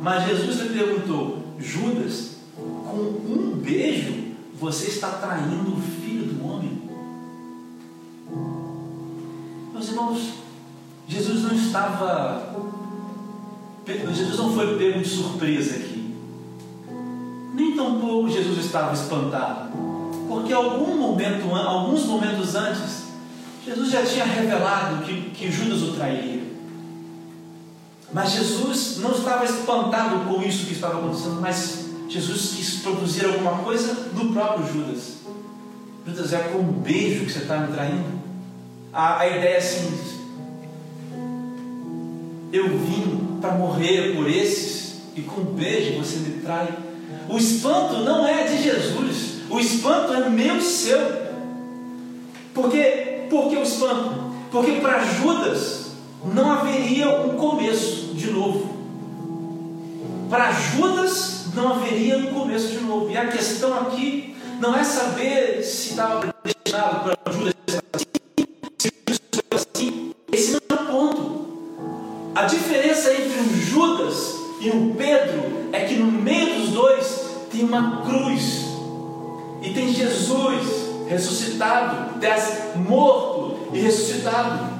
Mas 0.00 0.28
Jesus 0.28 0.60
lhe 0.60 0.78
perguntou, 0.78 1.42
Judas, 1.58 2.35
com 2.96 3.32
um 3.32 3.56
beijo 3.56 4.26
você 4.58 4.88
está 4.88 5.08
traindo 5.10 5.76
o 5.76 5.80
filho 5.80 6.32
do 6.32 6.46
homem? 6.46 6.82
Meus 9.72 9.88
irmãos, 9.88 10.32
Jesus 11.06 11.42
não 11.42 11.54
estava. 11.54 12.54
Jesus 13.86 14.38
não 14.38 14.52
foi 14.52 14.78
pego 14.78 15.00
de 15.00 15.08
surpresa 15.08 15.76
aqui. 15.76 16.14
Nem 17.54 17.76
tampouco 17.76 18.30
Jesus 18.30 18.64
estava 18.64 18.94
espantado. 18.94 19.70
Porque 20.28 20.52
algum 20.52 20.96
momento, 20.96 21.54
alguns 21.54 22.04
momentos 22.06 22.54
antes, 22.54 23.04
Jesus 23.64 23.90
já 23.90 24.04
tinha 24.04 24.24
revelado 24.24 25.04
que, 25.04 25.30
que 25.30 25.50
Judas 25.50 25.82
o 25.82 25.92
trairia. 25.92 26.42
Mas 28.12 28.32
Jesus 28.32 28.98
não 28.98 29.12
estava 29.12 29.44
espantado 29.44 30.24
com 30.24 30.42
isso 30.42 30.66
que 30.66 30.72
estava 30.72 30.98
acontecendo, 30.98 31.40
mas 31.40 31.85
Jesus 32.08 32.54
quis 32.54 32.80
produzir 32.80 33.24
alguma 33.26 33.58
coisa 33.58 34.10
no 34.14 34.32
próprio 34.32 34.66
Judas. 34.66 35.16
Judas, 36.06 36.32
é 36.32 36.38
com 36.38 36.58
um 36.58 36.72
beijo 36.72 37.24
que 37.24 37.32
você 37.32 37.40
está 37.40 37.58
me 37.58 37.72
traindo? 37.72 38.04
A, 38.92 39.20
a 39.20 39.26
ideia 39.26 39.56
é 39.56 39.60
simples. 39.60 40.16
Eu 42.52 42.68
vim 42.78 43.38
para 43.40 43.52
morrer 43.52 44.14
por 44.14 44.28
esses 44.28 45.00
e 45.16 45.22
com 45.22 45.40
um 45.40 45.54
beijo 45.54 45.98
você 45.98 46.18
me 46.18 46.40
trai. 46.40 46.68
O 47.28 47.36
espanto 47.36 47.98
não 47.98 48.26
é 48.26 48.44
de 48.44 48.62
Jesus, 48.62 49.40
o 49.50 49.58
espanto 49.58 50.12
é 50.12 50.28
meu 50.28 50.58
e 50.58 50.62
seu. 50.62 51.26
Por 52.54 52.70
quê? 52.70 53.26
Por 53.28 53.50
que 53.50 53.56
o 53.56 53.62
espanto? 53.62 54.32
Porque 54.50 54.72
para 54.80 55.04
Judas 55.04 55.90
não 56.24 56.52
haveria 56.52 57.20
um 57.20 57.36
começo 57.36 58.14
de 58.14 58.30
novo. 58.30 58.76
Para 60.30 60.52
Judas 60.52 61.45
não 61.56 61.72
haveria 61.72 62.18
um 62.18 62.26
começo 62.26 62.68
de 62.68 62.80
novo. 62.80 63.10
E 63.10 63.16
a 63.16 63.26
questão 63.28 63.74
aqui 63.80 64.36
não 64.60 64.76
é 64.76 64.84
saber 64.84 65.62
se 65.62 65.90
estava 65.90 66.32
destinado 66.44 67.00
para 67.00 67.32
Judas 67.32 67.54
ser 67.66 67.82
assim, 67.94 68.46
se 68.78 68.92
foi 69.32 69.58
assim. 69.58 70.14
Esse 70.30 70.52
não 70.52 70.76
é 70.76 70.80
o 70.80 70.86
ponto. 70.86 71.46
A 72.34 72.42
diferença 72.42 73.12
entre 73.14 73.40
o 73.40 73.60
Judas 73.60 74.36
e 74.60 74.70
o 74.70 74.94
Pedro 74.94 75.70
é 75.72 75.80
que 75.86 75.94
no 75.94 76.12
meio 76.12 76.60
dos 76.60 76.68
dois 76.70 77.26
tem 77.50 77.64
uma 77.64 78.02
cruz 78.04 78.66
e 79.62 79.72
tem 79.72 79.92
Jesus 79.92 80.86
ressuscitado, 81.08 82.20
morto 82.76 83.70
e 83.72 83.80
ressuscitado. 83.80 84.76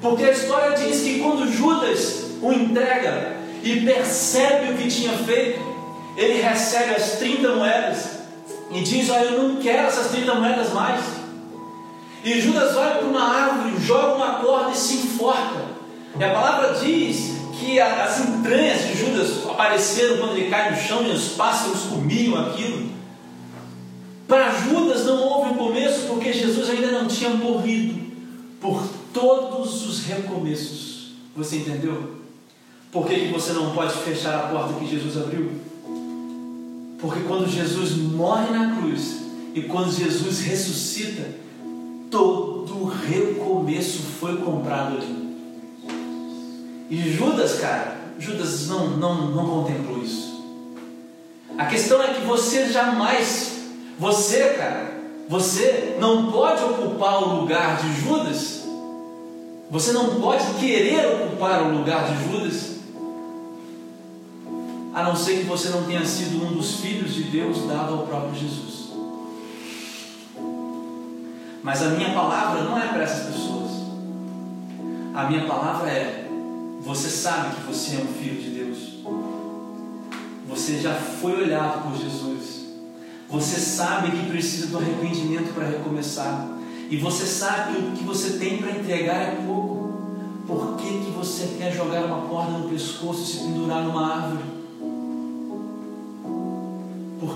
Porque 0.00 0.24
a 0.24 0.30
história 0.30 0.76
diz 0.76 1.02
que 1.02 1.20
quando 1.20 1.50
Judas 1.50 2.24
o 2.40 2.52
entrega 2.52 3.35
e 3.66 3.80
percebe 3.80 4.72
o 4.72 4.76
que 4.76 4.86
tinha 4.86 5.12
feito, 5.18 5.60
ele 6.16 6.40
recebe 6.40 6.94
as 6.94 7.18
30 7.18 7.56
moedas 7.56 8.10
e 8.70 8.80
diz: 8.80 9.10
Olha, 9.10 9.24
eu 9.24 9.42
não 9.42 9.56
quero 9.56 9.88
essas 9.88 10.12
30 10.12 10.34
moedas 10.34 10.72
mais. 10.72 11.04
E 12.22 12.40
Judas 12.40 12.74
vai 12.74 12.98
para 12.98 13.06
uma 13.06 13.22
árvore, 13.22 13.84
joga 13.84 14.14
uma 14.14 14.34
corda 14.34 14.70
e 14.70 14.76
se 14.76 14.94
enforca. 14.98 15.64
E 16.18 16.22
a 16.22 16.30
palavra 16.32 16.74
diz 16.74 17.32
que 17.58 17.80
as 17.80 18.20
entranhas 18.20 18.82
de 18.82 18.96
Judas 18.96 19.44
apareceram 19.48 20.18
quando 20.18 20.36
ele 20.36 20.48
cai 20.48 20.70
no 20.70 20.76
chão 20.76 21.02
e 21.02 21.10
os 21.10 21.30
pássaros 21.30 21.82
comiam 21.82 22.38
aquilo. 22.46 22.90
Para 24.28 24.50
Judas 24.50 25.04
não 25.06 25.22
houve 25.22 25.50
um 25.50 25.54
começo 25.54 26.06
porque 26.06 26.32
Jesus 26.32 26.70
ainda 26.70 26.92
não 26.92 27.06
tinha 27.06 27.30
morrido 27.30 28.00
por 28.60 28.82
todos 29.12 29.86
os 29.86 30.04
recomeços. 30.04 31.12
Você 31.36 31.56
entendeu? 31.56 32.15
Por 32.96 33.06
que, 33.06 33.26
que 33.26 33.28
você 33.28 33.52
não 33.52 33.72
pode 33.72 33.92
fechar 33.92 34.34
a 34.36 34.48
porta 34.48 34.72
que 34.72 34.88
Jesus 34.88 35.18
abriu? 35.18 35.50
Porque 36.98 37.20
quando 37.28 37.46
Jesus 37.46 37.94
morre 37.94 38.50
na 38.50 38.74
cruz 38.74 39.18
e 39.54 39.60
quando 39.64 39.92
Jesus 39.92 40.40
ressuscita, 40.40 41.28
todo 42.10 42.86
recomeço 42.86 43.98
foi 44.18 44.38
comprado 44.38 44.96
ali. 44.96 45.36
E 46.88 47.12
Judas, 47.12 47.60
cara, 47.60 47.98
Judas 48.18 48.66
não, 48.66 48.96
não, 48.96 49.30
não 49.30 49.46
contemplou 49.46 50.02
isso. 50.02 50.42
A 51.58 51.66
questão 51.66 52.02
é 52.02 52.14
que 52.14 52.24
você 52.24 52.72
jamais, 52.72 53.58
você, 53.98 54.54
cara, 54.54 54.94
você 55.28 55.98
não 56.00 56.32
pode 56.32 56.64
ocupar 56.64 57.22
o 57.22 57.40
lugar 57.42 57.76
de 57.76 58.00
Judas. 58.00 58.62
Você 59.70 59.92
não 59.92 60.14
pode 60.18 60.46
querer 60.54 61.24
ocupar 61.24 61.62
o 61.62 61.76
lugar 61.76 62.06
de 62.06 62.32
Judas 62.32 62.75
a 64.96 65.02
não 65.02 65.14
ser 65.14 65.40
que 65.40 65.44
você 65.44 65.68
não 65.68 65.84
tenha 65.84 66.06
sido 66.06 66.42
um 66.42 66.54
dos 66.54 66.76
filhos 66.80 67.12
de 67.12 67.24
Deus 67.24 67.68
dado 67.68 67.92
ao 67.92 68.06
próprio 68.06 68.34
Jesus. 68.34 68.92
Mas 71.62 71.82
a 71.82 71.90
minha 71.90 72.14
palavra 72.14 72.62
não 72.62 72.78
é 72.78 72.88
para 72.88 73.02
essas 73.02 73.26
pessoas. 73.26 73.72
A 75.14 75.24
minha 75.24 75.44
palavra 75.44 75.90
é: 75.90 76.30
você 76.80 77.10
sabe 77.10 77.56
que 77.56 77.60
você 77.64 77.96
é 77.96 77.98
um 77.98 78.06
filho 78.06 78.40
de 78.40 78.48
Deus. 78.48 78.78
Você 80.48 80.80
já 80.80 80.94
foi 80.94 81.42
olhado 81.42 81.82
por 81.82 82.00
Jesus. 82.00 82.64
Você 83.28 83.60
sabe 83.60 84.12
que 84.12 84.30
precisa 84.30 84.68
do 84.68 84.78
arrependimento 84.78 85.52
para 85.52 85.66
recomeçar. 85.66 86.48
E 86.88 86.96
você 86.96 87.26
sabe 87.26 87.74
que 87.74 87.82
o 87.82 87.92
que 87.92 88.04
você 88.04 88.38
tem 88.38 88.56
para 88.56 88.70
entregar 88.70 89.16
é 89.16 89.42
pouco. 89.46 89.92
Por 90.46 90.78
que, 90.78 90.88
que 90.88 91.10
você 91.10 91.56
quer 91.58 91.74
jogar 91.74 92.06
uma 92.06 92.28
corda 92.28 92.52
no 92.52 92.70
pescoço 92.70 93.24
e 93.24 93.26
se 93.26 93.38
pendurar 93.40 93.82
numa 93.82 94.14
árvore? 94.14 94.55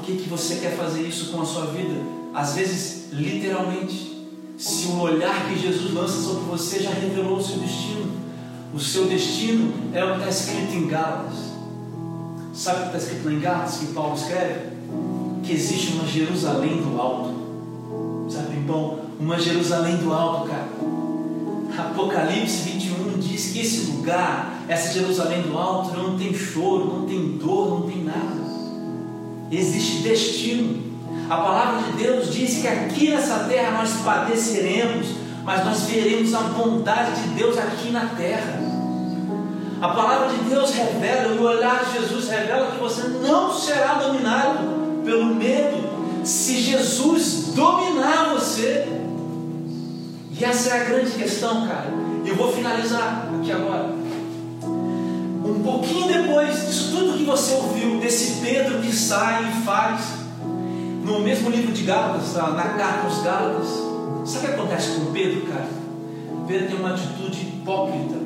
Por 0.01 0.07
que, 0.07 0.23
que 0.23 0.31
você 0.31 0.55
quer 0.57 0.77
fazer 0.77 1.03
isso 1.03 1.31
com 1.31 1.43
a 1.43 1.45
sua 1.45 1.67
vida? 1.67 2.01
Às 2.33 2.55
vezes, 2.55 3.13
literalmente. 3.13 4.19
Se 4.57 4.87
o 4.87 4.99
olhar 4.99 5.47
que 5.47 5.59
Jesus 5.59 5.93
lança 5.93 6.23
sobre 6.23 6.45
você 6.45 6.83
já 6.83 6.91
revelou 6.91 7.37
o 7.37 7.43
seu 7.43 7.59
destino. 7.59 8.11
O 8.73 8.81
seu 8.81 9.05
destino 9.07 9.75
é 9.93 10.03
o 10.03 10.15
que 10.15 10.21
está 10.21 10.29
escrito 10.31 10.73
em 10.73 10.87
Gálatas. 10.87 11.37
Sabe 12.55 12.79
o 12.79 12.81
que 12.81 12.97
está 12.97 12.99
escrito 12.99 13.27
lá 13.27 13.33
em 13.33 13.41
Gálatas 13.41 13.77
que 13.77 13.87
Paulo 13.93 14.15
escreve? 14.15 14.71
Que 15.43 15.53
existe 15.53 15.93
uma 15.93 16.07
Jerusalém 16.07 16.79
do 16.79 16.99
alto. 16.99 17.35
Sabe, 18.31 18.57
bom, 18.57 19.05
uma 19.19 19.39
Jerusalém 19.39 19.99
do 19.99 20.15
alto, 20.15 20.49
cara. 20.49 20.69
Apocalipse 21.79 22.71
21 22.71 23.19
diz 23.19 23.53
que 23.53 23.61
esse 23.61 23.91
lugar, 23.91 24.65
essa 24.67 24.95
Jerusalém 24.95 25.43
do 25.43 25.59
alto, 25.59 25.95
não 25.95 26.17
tem 26.17 26.33
choro, 26.33 26.87
não 26.87 27.07
tem 27.07 27.37
dor, 27.37 27.81
não 27.81 27.83
tem 27.83 28.03
nada 28.03 28.40
existe 29.51 30.03
destino. 30.03 30.91
A 31.29 31.37
palavra 31.37 31.83
de 31.83 32.03
Deus 32.03 32.33
diz 32.33 32.61
que 32.61 32.69
aqui 32.69 33.11
nessa 33.11 33.45
terra 33.45 33.79
nós 33.79 33.93
padeceremos, 34.05 35.09
mas 35.45 35.65
nós 35.65 35.83
veremos 35.83 36.35
a 36.35 36.41
bondade 36.41 37.23
de 37.23 37.29
Deus 37.35 37.57
aqui 37.59 37.91
na 37.91 38.07
terra. 38.17 38.61
A 39.81 39.89
palavra 39.89 40.29
de 40.37 40.45
Deus 40.45 40.71
revela, 40.73 41.41
o 41.41 41.45
olhar 41.45 41.85
de 41.85 42.01
Jesus 42.01 42.29
revela 42.29 42.73
que 42.73 42.79
você 42.79 43.09
não 43.09 43.53
será 43.53 43.95
dominado 43.95 45.03
pelo 45.05 45.35
medo 45.35 45.89
se 46.25 46.61
Jesus 46.61 47.53
dominar 47.55 48.35
você. 48.35 48.87
E 50.39 50.45
essa 50.45 50.71
é 50.71 50.81
a 50.81 50.85
grande 50.85 51.11
questão, 51.13 51.67
cara. 51.67 51.91
Eu 52.27 52.37
vou 52.37 52.53
finalizar 52.53 53.29
aqui 53.39 53.51
agora 53.51 54.00
um 55.51 55.63
pouquinho 55.63 56.07
depois 56.07 56.67
disso 56.67 56.97
tudo 56.97 57.19
que 57.19 57.25
você 57.25 57.55
ouviu, 57.55 57.99
desse 57.99 58.41
Pedro 58.41 58.81
que 58.81 58.93
sai 58.95 59.49
e 59.49 59.65
faz, 59.65 60.01
no 61.05 61.21
mesmo 61.21 61.51
livro 61.51 61.73
de 61.73 61.83
Gálatas, 61.83 62.35
na 62.35 62.69
carta 62.69 63.07
aos 63.07 63.23
Gálatas, 63.23 63.69
sabe 64.25 64.47
o 64.47 64.49
que 64.49 64.55
acontece 64.55 64.91
com 64.93 65.13
Pedro, 65.13 65.43
cara? 65.47 65.69
Pedro 66.47 66.69
tem 66.69 66.77
uma 66.77 66.91
atitude 66.91 67.41
hipócrita, 67.41 68.17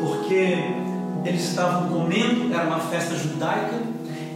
porque 0.00 0.58
eles 1.24 1.48
estavam 1.48 1.88
comendo, 1.88 2.52
era 2.52 2.66
uma 2.66 2.80
festa 2.80 3.14
judaica, 3.14 3.82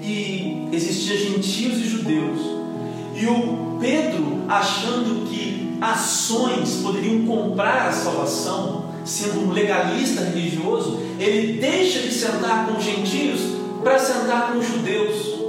e 0.03 0.69
existia 0.73 1.17
gentios 1.17 1.79
e 1.79 1.89
judeus. 1.89 2.41
E 3.15 3.27
o 3.27 3.79
Pedro, 3.81 4.43
achando 4.49 5.27
que 5.29 5.77
ações 5.81 6.81
poderiam 6.83 7.25
comprar 7.27 7.89
a 7.89 7.93
salvação, 7.93 8.82
sendo 9.05 9.41
um 9.41 9.53
legalista 9.53 10.23
religioso, 10.23 11.01
ele 11.19 11.61
deixa 11.61 12.01
de 12.01 12.13
sentar 12.13 12.67
com 12.67 12.79
os 12.79 12.85
gentios 12.85 13.41
para 13.83 13.99
sentar 13.99 14.53
com 14.53 14.63
judeus. 14.63 15.41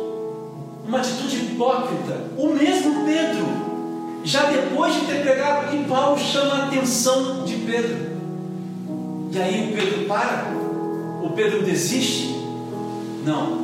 Uma 0.88 0.99
atitude 0.99 1.38
hipócrita. 1.38 2.32
O 2.38 2.49
mesmo 2.49 3.06
Pedro, 3.06 3.45
já 4.24 4.49
depois 4.49 4.93
de 4.93 5.01
ter 5.01 5.22
pregado 5.22 5.68
aqui, 5.68 5.84
Paulo 5.88 6.18
chama 6.20 6.54
a 6.56 6.66
atenção 6.66 7.43
de 7.45 7.56
Pedro. 7.56 8.14
E 9.32 9.39
aí 9.39 9.72
o 9.72 9.76
Pedro 9.76 10.06
para, 10.06 10.51
o 11.24 11.30
Pedro 11.36 11.64
desiste? 11.64 12.36
Não. 13.26 13.64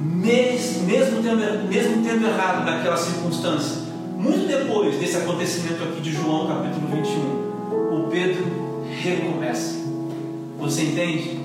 Mesmo, 0.00 0.84
mesmo, 0.84 1.22
tendo, 1.22 1.68
mesmo 1.68 2.02
tendo 2.02 2.26
errado 2.26 2.64
naquela 2.64 2.96
circunstância, 2.96 3.82
muito 4.16 4.46
depois 4.46 4.96
desse 4.96 5.16
acontecimento 5.16 5.82
aqui 5.82 6.00
de 6.00 6.12
João 6.12 6.46
capítulo 6.46 6.88
21, 6.88 7.94
o 7.94 8.08
Pedro 8.10 8.63
recomeça. 9.10 9.74
Você 10.58 10.84
entende? 10.84 11.40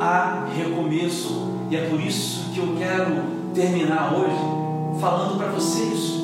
Há 0.00 0.46
recomeço, 0.56 1.48
e 1.70 1.76
é 1.76 1.88
por 1.88 2.00
isso 2.00 2.50
que 2.52 2.58
eu 2.58 2.76
quero 2.78 3.22
terminar 3.54 4.14
hoje 4.14 5.00
falando 5.00 5.36
para 5.36 5.48
você 5.48 5.82
isso. 5.82 6.18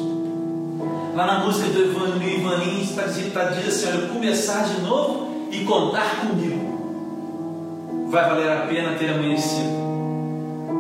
Lá 1.15 1.27
na 1.27 1.45
música 1.45 1.69
do 1.71 1.85
Evangelho 1.85 2.41
Ivanin 2.41 2.83
está 2.83 3.07
está 3.07 3.45
dizendo 3.45 3.69
assim: 3.69 3.87
olha, 3.87 4.09
começar 4.09 4.65
de 4.65 4.81
novo 4.81 5.49
e 5.51 5.65
contar 5.65 6.21
comigo. 6.21 6.75
Vai 8.11 8.29
valer 8.29 8.51
a 8.51 8.67
pena 8.67 8.99
ter 8.99 9.11
amanhecido. 9.11 9.85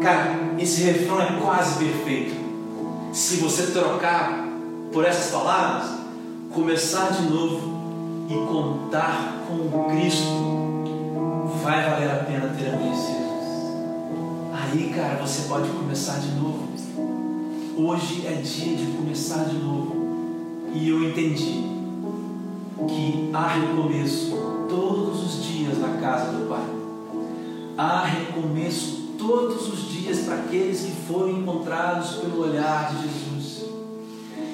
Cara, 0.03 0.37
esse 0.59 0.83
refrão 0.83 1.21
é 1.23 1.39
quase 1.41 1.85
perfeito. 1.85 2.35
Se 3.13 3.37
você 3.37 3.69
trocar 3.69 4.49
por 4.93 5.05
essas 5.05 5.31
palavras, 5.31 5.89
começar 6.53 7.13
de 7.13 7.23
novo 7.29 7.74
e 8.29 8.35
contar 8.35 9.45
com 9.47 9.89
Cristo, 9.91 11.61
vai 11.63 11.91
valer 11.91 12.11
a 12.11 12.25
pena 12.25 12.55
ter 12.59 12.69
amanhecido. 12.69 13.25
Aí, 14.53 14.93
cara, 14.95 15.17
você 15.17 15.47
pode 15.49 15.69
começar 15.69 16.19
de 16.21 16.31
novo. 16.33 16.69
Hoje 17.77 18.27
é 18.27 18.41
dia 18.41 18.77
de 18.77 18.87
começar 18.93 19.45
de 19.45 19.57
novo. 19.57 19.95
E 20.73 20.89
eu 20.89 21.09
entendi 21.09 21.65
que 22.89 23.31
há 23.33 23.49
recomeço 23.49 24.33
todos 24.69 25.23
os 25.23 25.45
dias 25.45 25.79
na 25.79 25.97
casa 25.99 26.33
do 26.33 26.49
Pai. 26.49 26.65
Há 27.77 28.05
recomeço 28.05 29.05
todos 29.19 29.69
os 29.69 29.91
dias 29.91 30.21
para 30.21 30.37
aqueles 30.37 30.81
que 30.81 30.93
foram 31.07 31.31
encontrados 31.31 32.17
pelo 32.17 32.43
olhar 32.43 32.95
de 32.95 33.03
Jesus. 33.03 33.65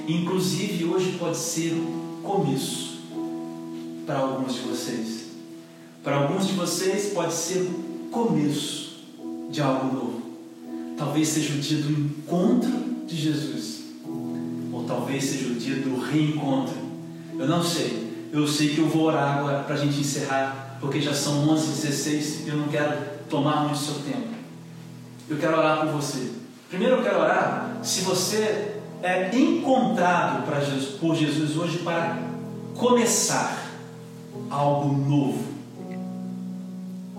Inclusive, 0.08 0.86
hoje 0.86 1.16
pode 1.18 1.36
ser 1.36 1.72
o 1.74 2.20
começo 2.22 2.89
para 4.10 4.18
alguns 4.18 4.54
de 4.54 4.60
vocês. 4.62 5.26
Para 6.02 6.16
alguns 6.16 6.48
de 6.48 6.54
vocês, 6.54 7.12
pode 7.12 7.32
ser 7.32 7.60
o 7.60 8.08
começo 8.10 9.04
de 9.48 9.62
algo 9.62 9.94
novo. 9.94 10.22
Talvez 10.98 11.28
seja 11.28 11.54
o 11.54 11.58
dia 11.58 11.80
do 11.80 11.92
encontro 11.92 12.72
de 13.06 13.16
Jesus, 13.16 13.84
ou 14.72 14.82
talvez 14.82 15.22
seja 15.22 15.52
o 15.52 15.54
dia 15.54 15.76
do 15.76 16.00
reencontro. 16.00 16.74
Eu 17.38 17.46
não 17.46 17.62
sei. 17.62 18.10
Eu 18.32 18.48
sei 18.48 18.70
que 18.70 18.78
eu 18.80 18.88
vou 18.88 19.04
orar 19.04 19.38
agora 19.38 19.62
para 19.62 19.76
a 19.76 19.78
gente 19.78 20.00
encerrar, 20.00 20.76
porque 20.80 21.00
já 21.00 21.14
são 21.14 21.46
11h16 21.46 22.46
e 22.46 22.48
eu 22.48 22.56
não 22.56 22.66
quero 22.66 22.96
tomar 23.28 23.62
muito 23.62 23.78
seu 23.78 23.94
tempo. 23.94 24.28
Eu 25.28 25.36
quero 25.36 25.56
orar 25.56 25.82
por 25.82 25.90
você. 25.90 26.32
Primeiro 26.68 26.96
eu 26.96 27.02
quero 27.04 27.20
orar 27.20 27.78
se 27.84 28.00
você 28.00 28.74
é 29.04 29.30
encontrado 29.36 30.44
por 30.98 31.14
Jesus 31.14 31.56
hoje 31.56 31.78
para 31.78 32.18
começar 32.74 33.59
algo 34.50 34.96
novo. 35.08 35.44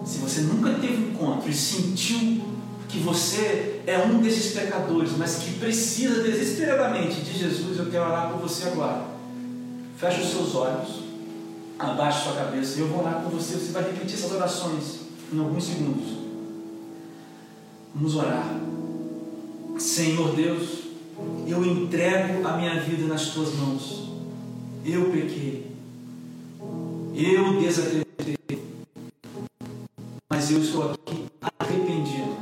Se 0.05 0.17
você 0.17 0.41
nunca 0.41 0.73
teve 0.73 0.97
um 0.97 1.09
encontro 1.11 1.49
e 1.49 1.53
sentiu 1.53 2.41
que 2.89 2.99
você 2.99 3.81
é 3.87 3.97
um 3.99 4.19
desses 4.19 4.53
pecadores, 4.53 5.11
mas 5.17 5.37
que 5.37 5.53
precisa 5.53 6.21
desesperadamente 6.21 7.21
de 7.21 7.37
Jesus, 7.37 7.77
eu 7.77 7.89
quero 7.89 8.05
orar 8.05 8.31
por 8.31 8.41
você 8.41 8.67
agora. 8.67 9.05
Feche 9.97 10.21
os 10.21 10.31
seus 10.31 10.55
olhos, 10.55 11.03
abaixe 11.79 12.23
sua 12.23 12.33
cabeça 12.33 12.79
eu 12.79 12.87
vou 12.87 12.99
orar 12.99 13.21
com 13.21 13.29
você. 13.29 13.55
Você 13.55 13.71
vai 13.71 13.83
repetir 13.83 14.15
essas 14.15 14.31
orações 14.31 15.01
em 15.31 15.39
alguns 15.39 15.63
segundos. 15.63 16.17
Vamos 17.95 18.15
orar. 18.15 18.59
Senhor 19.77 20.35
Deus, 20.35 20.81
eu 21.47 21.65
entrego 21.65 22.47
a 22.47 22.57
minha 22.57 22.79
vida 22.81 23.07
nas 23.07 23.27
tuas 23.27 23.53
mãos. 23.55 24.11
Eu 24.85 25.11
pequei. 25.11 25.70
Eu 27.23 27.59
desacreditei. 27.59 28.63
Mas 30.27 30.49
eu 30.49 30.59
estou 30.59 30.91
aqui 30.91 31.25
arrependido. 31.59 32.37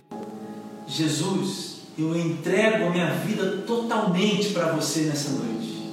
Jesus, 0.88 1.80
eu 1.98 2.18
entrego 2.18 2.86
a 2.86 2.90
minha 2.90 3.14
vida 3.16 3.64
totalmente 3.68 4.54
para 4.54 4.72
você 4.72 5.02
nessa 5.02 5.32
noite. 5.32 5.84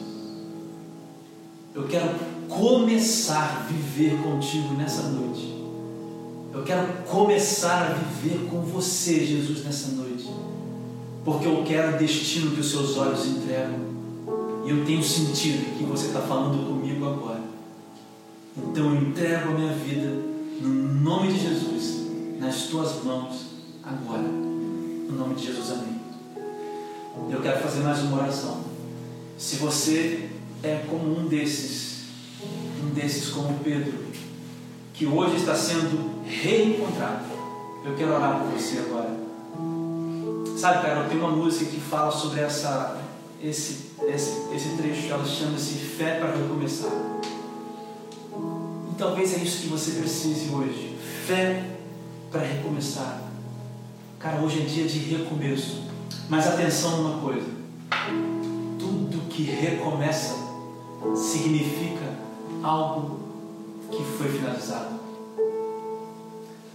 Eu 1.74 1.88
quero 1.88 2.10
começar 2.48 3.56
a 3.56 3.72
viver 3.72 4.22
contigo 4.22 4.74
nessa 4.74 5.02
noite. 5.08 5.52
Eu 6.54 6.62
quero 6.62 6.86
começar 7.08 7.90
a 7.90 7.92
viver 7.92 8.48
com 8.48 8.60
você, 8.60 9.26
Jesus, 9.26 9.64
nessa 9.64 9.88
noite. 9.96 10.30
Porque 11.24 11.48
eu 11.48 11.64
quero 11.64 11.96
o 11.96 11.98
destino 11.98 12.52
que 12.52 12.60
os 12.60 12.70
seus 12.70 12.96
olhos 12.96 13.26
entregam. 13.26 13.80
E 14.64 14.70
eu 14.70 14.84
tenho 14.84 15.02
sentido 15.02 15.76
que 15.76 15.82
você 15.82 16.06
está 16.06 16.20
falando 16.20 16.68
comigo 16.68 17.04
agora. 17.04 17.45
Então 18.56 18.94
eu 18.94 19.02
entrego 19.02 19.50
a 19.50 19.52
minha 19.52 19.72
vida 19.74 20.08
no 20.60 20.68
nome 21.02 21.32
de 21.32 21.40
Jesus, 21.40 22.06
nas 22.40 22.64
tuas 22.64 23.04
mãos, 23.04 23.46
agora. 23.82 24.22
No 24.22 25.12
nome 25.12 25.34
de 25.34 25.46
Jesus, 25.46 25.72
amém. 25.72 26.00
Eu 27.30 27.40
quero 27.40 27.60
fazer 27.60 27.80
mais 27.80 28.00
uma 28.02 28.22
oração. 28.22 28.64
Se 29.36 29.56
você 29.56 30.30
é 30.62 30.84
como 30.88 31.18
um 31.18 31.26
desses, 31.26 32.04
um 32.82 32.94
desses 32.94 33.28
como 33.28 33.58
Pedro, 33.62 34.06
que 34.94 35.06
hoje 35.06 35.36
está 35.36 35.54
sendo 35.54 36.22
reencontrado. 36.24 37.26
Eu 37.84 37.94
quero 37.94 38.14
orar 38.14 38.40
por 38.40 38.58
você 38.58 38.78
agora. 38.78 39.14
Sabe, 40.56 40.82
cara, 40.82 41.06
tenho 41.08 41.20
uma 41.20 41.36
música 41.36 41.66
que 41.66 41.78
fala 41.78 42.10
sobre 42.10 42.40
essa, 42.40 43.02
esse, 43.42 43.90
esse, 44.08 44.54
esse 44.54 44.76
trecho, 44.76 45.12
ela 45.12 45.24
chama-se 45.24 45.74
Fé 45.74 46.18
para 46.18 46.34
Recomeçar. 46.34 46.90
Talvez 48.98 49.34
é 49.34 49.42
isso 49.42 49.62
que 49.62 49.68
você 49.68 49.92
precise 49.92 50.48
hoje. 50.48 50.96
Fé 51.26 51.62
para 52.30 52.40
recomeçar. 52.40 53.22
Cara, 54.18 54.40
hoje 54.40 54.62
é 54.62 54.64
dia 54.64 54.86
de 54.86 54.98
recomeço. 55.00 55.82
Mas 56.30 56.46
atenção 56.46 57.02
numa 57.02 57.20
coisa. 57.20 57.46
Tudo 58.78 59.28
que 59.28 59.42
recomeça 59.42 60.34
significa 61.14 62.10
algo 62.62 63.20
que 63.90 64.02
foi 64.02 64.30
finalizado. 64.30 64.96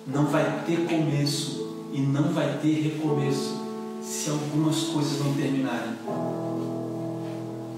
Não 0.05 0.25
vai 0.25 0.63
ter 0.65 0.85
começo 0.87 1.87
e 1.91 2.01
não 2.01 2.31
vai 2.31 2.59
ter 2.59 2.81
recomeço 2.81 3.59
se 4.03 4.29
algumas 4.29 4.83
coisas 4.83 5.19
não 5.25 5.33
terminarem. 5.33 5.95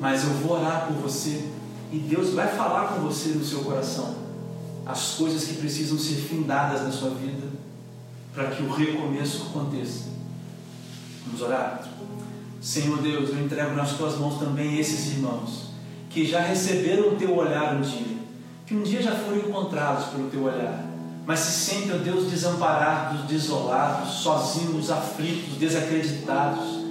Mas 0.01 0.25
eu 0.25 0.31
vou 0.31 0.57
orar 0.57 0.87
por 0.87 0.97
você 0.97 1.47
e 1.93 1.97
Deus 1.97 2.33
vai 2.33 2.49
falar 2.49 2.89
com 2.89 3.01
você 3.01 3.29
no 3.29 3.45
seu 3.45 3.61
coração 3.61 4.22
as 4.86 5.15
coisas 5.15 5.45
que 5.45 5.55
precisam 5.55 5.97
ser 5.97 6.15
findadas 6.15 6.84
na 6.84 6.91
sua 6.91 7.11
vida 7.11 7.47
para 8.34 8.47
que 8.47 8.63
o 8.63 8.71
recomeço 8.71 9.47
aconteça. 9.49 10.05
Vamos 11.25 11.41
orar? 11.41 11.88
Senhor 12.59 13.01
Deus, 13.01 13.29
eu 13.29 13.43
entrego 13.43 13.75
nas 13.75 13.93
tuas 13.93 14.17
mãos 14.17 14.39
também 14.39 14.79
esses 14.79 15.13
irmãos 15.13 15.73
que 16.09 16.25
já 16.25 16.41
receberam 16.41 17.09
o 17.09 17.15
teu 17.15 17.36
olhar 17.36 17.75
um 17.75 17.81
dia, 17.81 18.17
que 18.65 18.75
um 18.75 18.84
dia 18.84 19.01
já 19.01 19.11
foram 19.15 19.38
encontrados 19.38 20.05
pelo 20.05 20.29
teu 20.29 20.43
olhar, 20.43 20.86
mas 21.25 21.39
se 21.39 21.71
sentem, 21.71 21.95
ó 21.95 21.97
Deus, 21.97 22.29
desamparados, 22.29 23.21
desolados, 23.25 24.13
sozinhos, 24.15 24.91
aflitos, 24.91 25.57
desacreditados, 25.57 26.84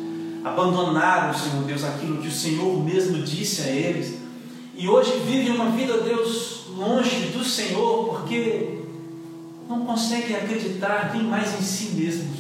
abandonaram, 0.45 1.33
Senhor 1.33 1.63
Deus, 1.65 1.85
aquilo 1.85 2.21
que 2.21 2.29
o 2.29 2.33
Senhor 2.33 2.83
mesmo 2.83 3.23
disse 3.23 3.63
a 3.63 3.69
eles, 3.69 4.19
e 4.77 4.89
hoje 4.89 5.13
vivem 5.25 5.55
uma 5.55 5.71
vida, 5.71 5.99
Deus, 5.99 6.62
longe 6.83 7.27
do 7.27 7.45
Senhor, 7.45 8.09
porque 8.09 8.81
não 9.69 9.87
conseguem 9.87 10.37
acreditar 10.37 11.13
nem 11.15 11.23
mais 11.23 11.59
em 11.59 11.63
si 11.63 11.95
mesmos. 11.95 12.39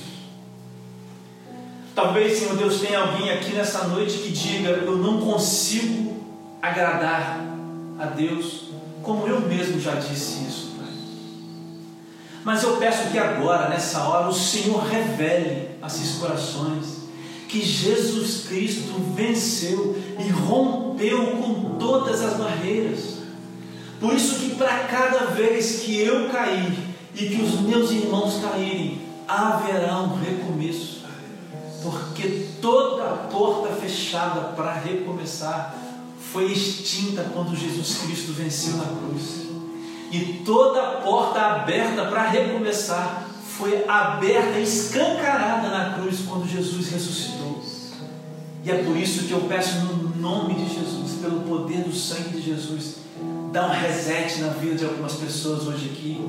Talvez, 1.94 2.38
Senhor 2.38 2.56
Deus, 2.56 2.80
tenha 2.80 2.98
alguém 2.98 3.30
aqui 3.30 3.52
nessa 3.52 3.86
noite 3.88 4.18
que 4.18 4.32
diga: 4.32 4.70
Eu 4.70 4.96
não 4.96 5.20
consigo 5.20 6.16
agradar 6.60 7.40
a 7.98 8.06
Deus, 8.06 8.70
como 9.02 9.26
eu 9.26 9.40
mesmo 9.40 9.80
já 9.80 9.94
disse 9.94 10.44
isso, 10.44 10.74
Pai. 10.78 10.92
Mas 12.44 12.62
eu 12.62 12.76
peço 12.78 13.10
que 13.10 13.18
agora, 13.18 13.68
nessa 13.68 14.02
hora, 14.04 14.28
o 14.28 14.34
Senhor 14.34 14.82
revele 14.84 15.68
a 15.80 15.86
esses 15.86 16.18
corações 16.18 17.02
que 17.48 17.60
Jesus 17.62 18.46
Cristo 18.48 18.94
venceu 19.14 19.94
e 20.18 20.28
rompeu 20.30 21.36
com 21.36 21.76
todas 21.78 22.22
as 22.22 22.38
barreiras. 22.38 23.21
Por 24.02 24.14
isso 24.14 24.40
que 24.40 24.56
para 24.56 24.80
cada 24.80 25.26
vez 25.26 25.82
que 25.82 26.00
eu 26.00 26.28
cair 26.28 26.76
e 27.14 27.26
que 27.26 27.40
os 27.40 27.60
meus 27.60 27.92
irmãos 27.92 28.40
caírem, 28.42 29.00
haverá 29.28 30.00
um 30.00 30.16
recomeço. 30.16 31.02
Porque 31.80 32.48
toda 32.60 33.28
porta 33.30 33.72
fechada 33.76 34.40
para 34.56 34.72
recomeçar 34.72 35.76
foi 36.32 36.50
extinta 36.50 37.30
quando 37.32 37.56
Jesus 37.56 37.98
Cristo 37.98 38.32
venceu 38.32 38.76
na 38.78 38.86
cruz. 38.86 39.46
E 40.10 40.42
toda 40.44 41.00
porta 41.02 41.40
aberta 41.40 42.06
para 42.06 42.28
recomeçar 42.28 43.28
foi 43.56 43.88
aberta, 43.88 44.58
escancarada 44.58 45.68
na 45.68 45.94
cruz 45.94 46.22
quando 46.26 46.48
Jesus 46.48 46.88
ressuscitou. 46.88 47.62
E 48.64 48.70
é 48.70 48.82
por 48.82 48.96
isso 48.96 49.28
que 49.28 49.32
eu 49.32 49.42
peço 49.42 49.78
no 49.78 50.16
nome 50.16 50.54
de 50.54 50.74
Jesus, 50.74 51.20
pelo 51.20 51.40
poder 51.42 51.84
do 51.84 51.94
sangue 51.94 52.40
de 52.40 52.42
Jesus, 52.42 53.01
dá 53.52 53.66
um 53.66 53.70
reset 53.70 54.40
na 54.40 54.48
vida 54.48 54.76
de 54.76 54.84
algumas 54.86 55.12
pessoas 55.12 55.66
hoje 55.66 55.90
aqui. 55.92 56.26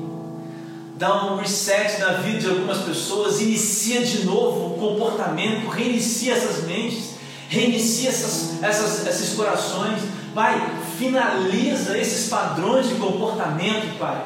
Dá 0.96 1.24
um 1.24 1.36
reset 1.36 1.98
na 1.98 2.12
vida 2.12 2.38
de 2.38 2.48
algumas 2.50 2.78
pessoas, 2.78 3.40
inicia 3.40 4.04
de 4.04 4.24
novo 4.24 4.74
o 4.74 4.78
comportamento, 4.78 5.68
reinicia 5.68 6.34
essas 6.34 6.64
mentes, 6.64 7.14
reinicia 7.48 8.10
essas, 8.10 8.62
essas, 8.62 9.06
esses 9.06 9.34
corações. 9.34 10.02
Pai, 10.34 10.60
finaliza 10.98 11.96
esses 11.96 12.28
padrões 12.28 12.88
de 12.88 12.94
comportamento, 12.96 13.98
Pai. 13.98 14.22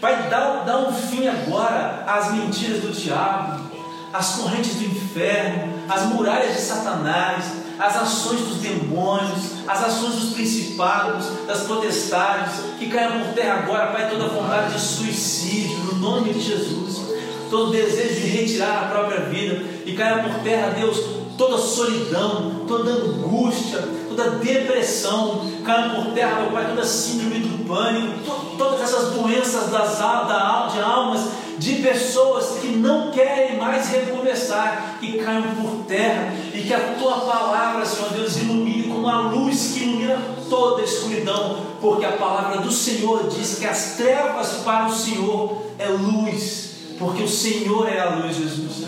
Pai, 0.00 0.28
dá, 0.28 0.64
dá 0.64 0.78
um 0.88 0.92
fim 0.92 1.28
agora 1.28 2.04
às 2.06 2.32
mentiras 2.32 2.82
do 2.82 2.92
diabo, 2.92 3.70
às 4.12 4.36
correntes 4.36 4.74
do 4.74 4.84
inferno, 4.84 5.72
às 5.88 6.02
muralhas 6.06 6.56
de 6.56 6.60
Satanás, 6.60 7.44
às 7.78 7.96
ações 7.96 8.40
dos 8.40 8.56
demônios, 8.58 9.54
às 9.66 9.84
ações 9.84 10.14
dos 10.14 10.34
principados, 10.34 11.26
das 11.46 11.62
potestades, 11.62 12.54
que 12.78 12.88
caiam 12.88 13.20
por 13.20 13.34
terra 13.34 13.60
agora, 13.64 13.92
Pai, 13.92 14.10
toda 14.10 14.28
vontade 14.28 14.74
de 14.74 14.80
suicídio, 14.80 15.76
no 15.78 15.94
nome 15.98 16.32
de 16.32 16.40
Jesus, 16.40 17.02
todo 17.50 17.72
desejo 17.72 18.20
de 18.20 18.26
retirar 18.26 18.84
a 18.84 18.88
própria 18.88 19.20
vida, 19.22 19.64
e 19.84 19.92
caia 19.92 20.22
por 20.22 20.42
terra, 20.42 20.70
Deus, 20.70 20.98
toda 21.36 21.58
solidão, 21.58 22.64
toda 22.66 22.90
angústia, 22.90 23.80
toda 24.14 24.30
depressão, 24.30 25.50
caia 25.64 25.90
por 25.90 26.12
terra, 26.12 26.42
meu 26.42 26.50
Pai, 26.50 26.66
toda 26.68 26.84
síndrome 26.84 27.40
do 27.40 27.64
pânico, 27.64 28.18
to 28.24 28.56
todas 28.56 28.80
essas 28.82 29.14
doenças 29.14 29.70
das, 29.70 29.98
da, 29.98 30.68
de 30.72 30.80
almas 30.80 31.44
de 31.58 31.76
pessoas 31.76 32.58
que 32.60 32.68
não 32.68 33.10
querem 33.10 33.58
mais 33.58 33.88
recomeçar, 33.88 34.96
que 35.00 35.18
caiam 35.18 35.54
por 35.54 35.84
terra 35.86 36.32
e 36.52 36.62
que 36.62 36.74
a 36.74 36.94
tua 36.94 37.20
palavra, 37.20 37.86
Senhor 37.86 38.10
Deus, 38.10 38.36
ilumine 38.36 38.88
como 38.88 39.08
a 39.08 39.20
luz 39.28 39.72
que 39.72 39.84
ilumina 39.84 40.18
toda 40.48 40.82
a 40.82 40.84
escuridão, 40.84 41.64
porque 41.80 42.04
a 42.04 42.12
palavra 42.12 42.60
do 42.60 42.72
Senhor 42.72 43.28
diz 43.28 43.58
que 43.58 43.66
as 43.66 43.96
trevas 43.96 44.62
para 44.64 44.86
o 44.86 44.94
Senhor 44.94 45.62
é 45.78 45.88
luz, 45.88 46.70
porque 46.98 47.22
o 47.22 47.28
Senhor 47.28 47.88
é 47.88 48.00
a 48.00 48.10
luz, 48.16 48.36
Jesus. 48.36 48.84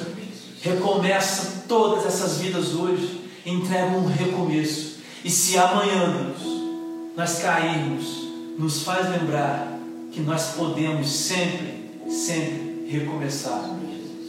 Recomeça 0.60 1.64
todas 1.68 2.04
essas 2.04 2.38
vidas 2.38 2.74
hoje, 2.74 3.20
entrega 3.44 3.96
um 3.96 4.06
recomeço. 4.06 4.95
E 5.26 5.30
se 5.30 5.58
amanhã, 5.58 6.08
Deus, 6.08 6.62
nós 7.16 7.40
cairmos, 7.40 8.28
nos 8.56 8.84
faz 8.84 9.10
lembrar 9.10 9.76
que 10.12 10.20
nós 10.20 10.52
podemos 10.52 11.10
sempre 11.10 11.90
sempre 12.08 12.86
recomeçar. 12.88 13.74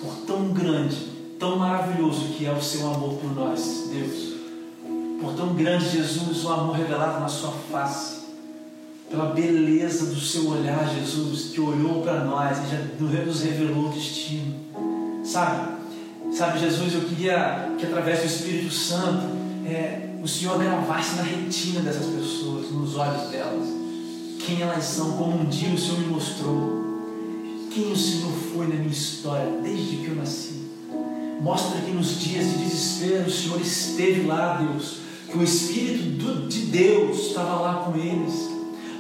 Por 0.02 0.16
tão 0.26 0.48
grande, 0.48 0.98
tão 1.38 1.58
maravilhoso 1.58 2.30
que 2.30 2.48
é 2.48 2.52
o 2.52 2.60
seu 2.60 2.88
amor 2.88 3.14
por 3.20 3.32
nós, 3.36 3.92
Deus. 3.94 4.38
Por 5.22 5.36
tão 5.36 5.54
grande, 5.54 5.88
Jesus, 5.88 6.44
o 6.44 6.50
amor 6.52 6.76
revelado 6.76 7.20
na 7.20 7.28
sua 7.28 7.52
face. 7.72 8.18
Pela 9.08 9.26
beleza 9.28 10.08
do 10.08 10.20
seu 10.20 10.50
olhar, 10.50 10.84
Jesus, 10.96 11.52
que 11.52 11.62
olhou 11.62 12.02
para 12.02 12.24
nós 12.24 12.58
e 12.58 12.72
já 12.72 12.82
nos 13.00 13.44
revelou 13.44 13.86
o 13.86 13.94
destino. 13.94 14.56
Sabe? 15.24 15.78
Sabe, 16.34 16.58
Jesus, 16.58 16.96
eu 16.96 17.02
queria 17.02 17.72
que 17.78 17.86
através 17.86 18.22
do 18.22 18.26
Espírito 18.26 18.74
Santo 18.74 19.28
é, 19.64 20.07
o 20.22 20.28
Senhor 20.28 20.58
gravasse 20.58 21.16
na 21.16 21.24
retina 21.24 21.82
dessas 21.82 22.06
pessoas, 22.06 22.72
nos 22.72 22.96
olhos 22.96 23.30
delas, 23.30 23.68
quem 24.46 24.62
elas 24.62 24.84
são, 24.84 25.14
como 25.14 25.42
um 25.42 25.46
dia 25.46 25.74
o 25.74 25.78
Senhor 25.78 26.00
me 26.00 26.08
mostrou 26.08 26.88
quem 27.78 27.92
o 27.92 27.96
Senhor 27.96 28.32
foi 28.32 28.66
na 28.66 28.74
minha 28.74 28.88
história 28.88 29.60
desde 29.62 29.98
que 29.98 30.08
eu 30.08 30.16
nasci. 30.16 30.68
Mostra 31.40 31.80
que 31.82 31.92
nos 31.92 32.20
dias 32.20 32.46
de 32.46 32.58
desespero 32.58 33.28
o 33.28 33.32
Senhor 33.32 33.62
esteve 33.62 34.26
lá, 34.26 34.58
Deus, 34.58 34.98
que 35.30 35.38
o 35.38 35.44
Espírito 35.44 36.48
de 36.48 36.62
Deus 36.62 37.28
estava 37.28 37.62
lá 37.62 37.74
com 37.86 37.96
eles. 37.96 38.34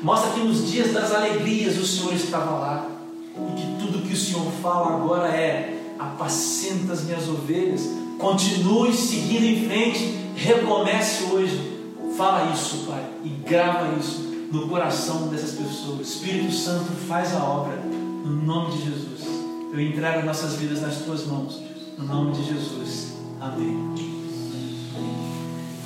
Mostra 0.03 0.29
que 0.29 0.41
nos 0.41 0.69
dias 0.69 0.93
das 0.93 1.11
alegrias 1.11 1.75
o 1.79 1.87
Senhor 1.87 2.13
estava 2.13 2.51
lá 2.51 2.91
e 3.35 3.59
que 3.59 3.83
tudo 3.83 4.07
que 4.07 4.13
o 4.13 4.17
Senhor 4.17 4.45
fala 4.61 4.95
agora 4.95 5.27
é: 5.29 5.95
apacenta 5.97 6.93
as 6.93 7.03
minhas 7.03 7.27
ovelhas, 7.27 7.81
continue 8.17 8.93
seguindo 8.93 9.45
em 9.45 9.67
frente, 9.67 10.17
recomece 10.35 11.25
hoje. 11.25 11.77
Fala 12.15 12.51
isso, 12.51 12.85
Pai, 12.87 13.03
e 13.23 13.29
grava 13.29 13.95
isso 13.99 14.27
no 14.51 14.67
coração 14.67 15.27
dessas 15.27 15.51
pessoas. 15.51 16.07
Espírito 16.07 16.51
Santo 16.51 16.91
faz 17.07 17.35
a 17.35 17.43
obra 17.43 17.77
no 17.77 18.43
nome 18.43 18.75
de 18.75 18.85
Jesus. 18.85 19.27
Eu 19.71 19.81
entrego 19.81 20.25
nossas 20.25 20.55
vidas 20.55 20.81
nas 20.81 20.97
tuas 20.97 21.25
mãos. 21.25 21.61
No 21.97 22.05
nome 22.05 22.31
de 22.31 22.45
Jesus. 22.45 23.13
Amém. 23.39 23.95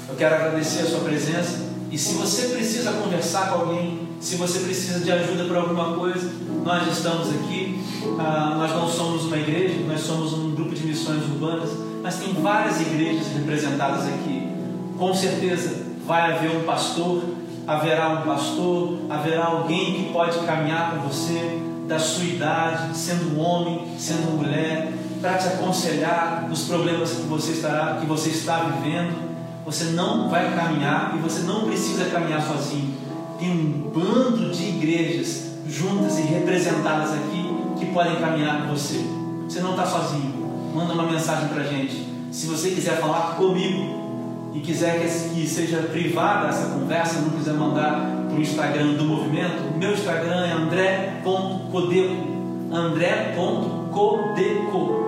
Eu 0.08 0.16
quero 0.16 0.36
agradecer 0.36 0.82
a 0.82 0.86
sua 0.86 1.00
presença. 1.00 1.72
E 1.92 1.98
se 1.98 2.14
você 2.14 2.50
precisa 2.50 2.94
conversar 2.94 3.50
com 3.50 3.62
alguém, 3.62 4.08
se 4.20 4.36
você 4.36 4.60
precisa 4.60 5.00
de 5.00 5.12
ajuda 5.12 5.46
para 5.46 5.60
alguma 5.60 5.96
coisa, 5.96 6.32
nós 6.64 6.88
estamos 6.92 7.30
aqui. 7.30 7.82
Ah, 8.20 8.56
nós 8.58 8.72
não 8.72 8.88
somos 8.88 9.24
uma 9.26 9.38
igreja, 9.38 9.76
nós 9.88 10.02
somos 10.02 10.34
um 10.34 10.52
grupo 10.52 10.74
de 10.74 10.86
missões 10.86 11.24
urbanas, 11.24 11.70
mas 12.02 12.18
tem 12.18 12.34
várias 12.34 12.82
igrejas 12.82 13.28
representadas 13.34 14.08
aqui. 14.08 14.50
Com 14.98 15.14
certeza 15.14 15.86
vai 16.06 16.34
haver 16.34 16.56
um 16.58 16.64
pastor, 16.64 17.24
haverá 17.68 18.10
um 18.10 18.22
pastor, 18.24 19.00
haverá 19.10 19.46
alguém 19.46 19.94
que 19.94 20.14
pode 20.14 20.40
caminhar 20.40 20.92
com 20.92 21.08
você, 21.08 21.60
da 21.88 22.00
sua 22.00 22.24
idade, 22.24 22.96
sendo 22.96 23.40
homem, 23.40 23.86
sendo 23.98 24.38
mulher, 24.38 24.94
para 25.22 25.38
te 25.38 25.48
aconselhar 25.48 26.48
nos 26.50 26.64
problemas 26.64 27.12
que 27.12 27.24
você, 27.24 27.52
estará, 27.52 27.98
que 28.00 28.06
você 28.06 28.30
está 28.30 28.60
vivendo. 28.60 29.30
Você 29.66 29.86
não 29.92 30.30
vai 30.30 30.56
caminhar 30.56 31.14
e 31.16 31.20
você 31.20 31.42
não 31.42 31.66
precisa 31.66 32.06
caminhar 32.06 32.42
sozinho. 32.42 32.96
Tem 33.38 33.52
um 33.52 33.92
bando 33.94 34.52
de 34.52 34.64
igrejas 34.64 35.52
juntas 35.68 36.18
e 36.18 36.24
representadas 36.24 37.12
aqui 37.14 37.46
que 37.78 37.86
podem 37.88 38.16
caminhar 38.16 38.62
com 38.62 38.70
você. 38.70 39.06
Você 39.48 39.60
não 39.60 39.72
está 39.72 39.86
sozinho. 39.86 40.31
Manda 40.74 40.94
uma 40.94 41.04
mensagem 41.04 41.50
para 41.50 41.64
a 41.64 41.66
gente. 41.66 42.08
Se 42.32 42.48
você 42.48 42.70
quiser 42.70 42.98
falar 43.00 43.36
comigo 43.36 44.52
e 44.54 44.62
quiser 44.62 45.02
que 45.02 45.46
seja 45.46 45.80
privada 45.84 46.48
essa 46.48 46.70
conversa, 46.70 47.20
não 47.20 47.32
quiser 47.32 47.54
mandar 47.54 48.28
para 48.30 48.38
o 48.38 48.42
Instagram 48.42 48.94
do 48.94 49.04
movimento, 49.04 49.78
meu 49.78 49.92
Instagram 49.92 50.46
é 50.46 50.54
andré.codeco. 50.54 52.32
André.codeco. 52.72 55.02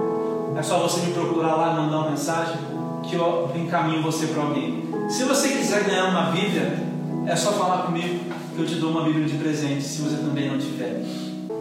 É 0.57 0.61
só 0.61 0.80
você 0.80 1.05
me 1.05 1.14
procurar 1.14 1.55
lá, 1.55 1.74
mandar 1.74 1.99
uma 1.99 2.09
mensagem 2.11 2.57
que 3.03 3.16
eu 3.16 3.49
encaminho 3.55 4.03
você 4.03 4.28
para 4.28 4.43
alguém. 4.43 4.84
Se 5.09 5.24
você 5.24 5.49
quiser 5.49 5.86
ganhar 5.86 6.09
uma 6.09 6.32
Bíblia, 6.32 6.84
é 7.26 7.36
só 7.36 7.53
falar 7.53 7.84
comigo 7.84 8.20
que 8.53 8.59
eu 8.59 8.66
te 8.66 8.76
dou 8.76 8.91
uma 8.91 9.03
Bíblia 9.03 9.26
de 9.26 9.38
presente, 9.38 9.82
se 9.82 10.01
você 10.01 10.18
também 10.18 10.49
não 10.49 10.57
tiver. 10.57 11.01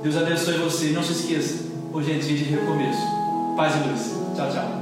Deus 0.03 0.17
abençoe 0.17 0.59
você. 0.59 0.91
Não 0.91 1.03
se 1.03 1.13
esqueça, 1.13 1.67
hoje 1.93 2.11
é 2.11 2.19
dia 2.19 2.37
de 2.37 2.45
recomeço. 2.45 3.22
Paz 3.57 3.75
e 3.77 3.89
luz. 3.89 4.15
Tchau, 4.35 4.51
tchau. 4.51 4.82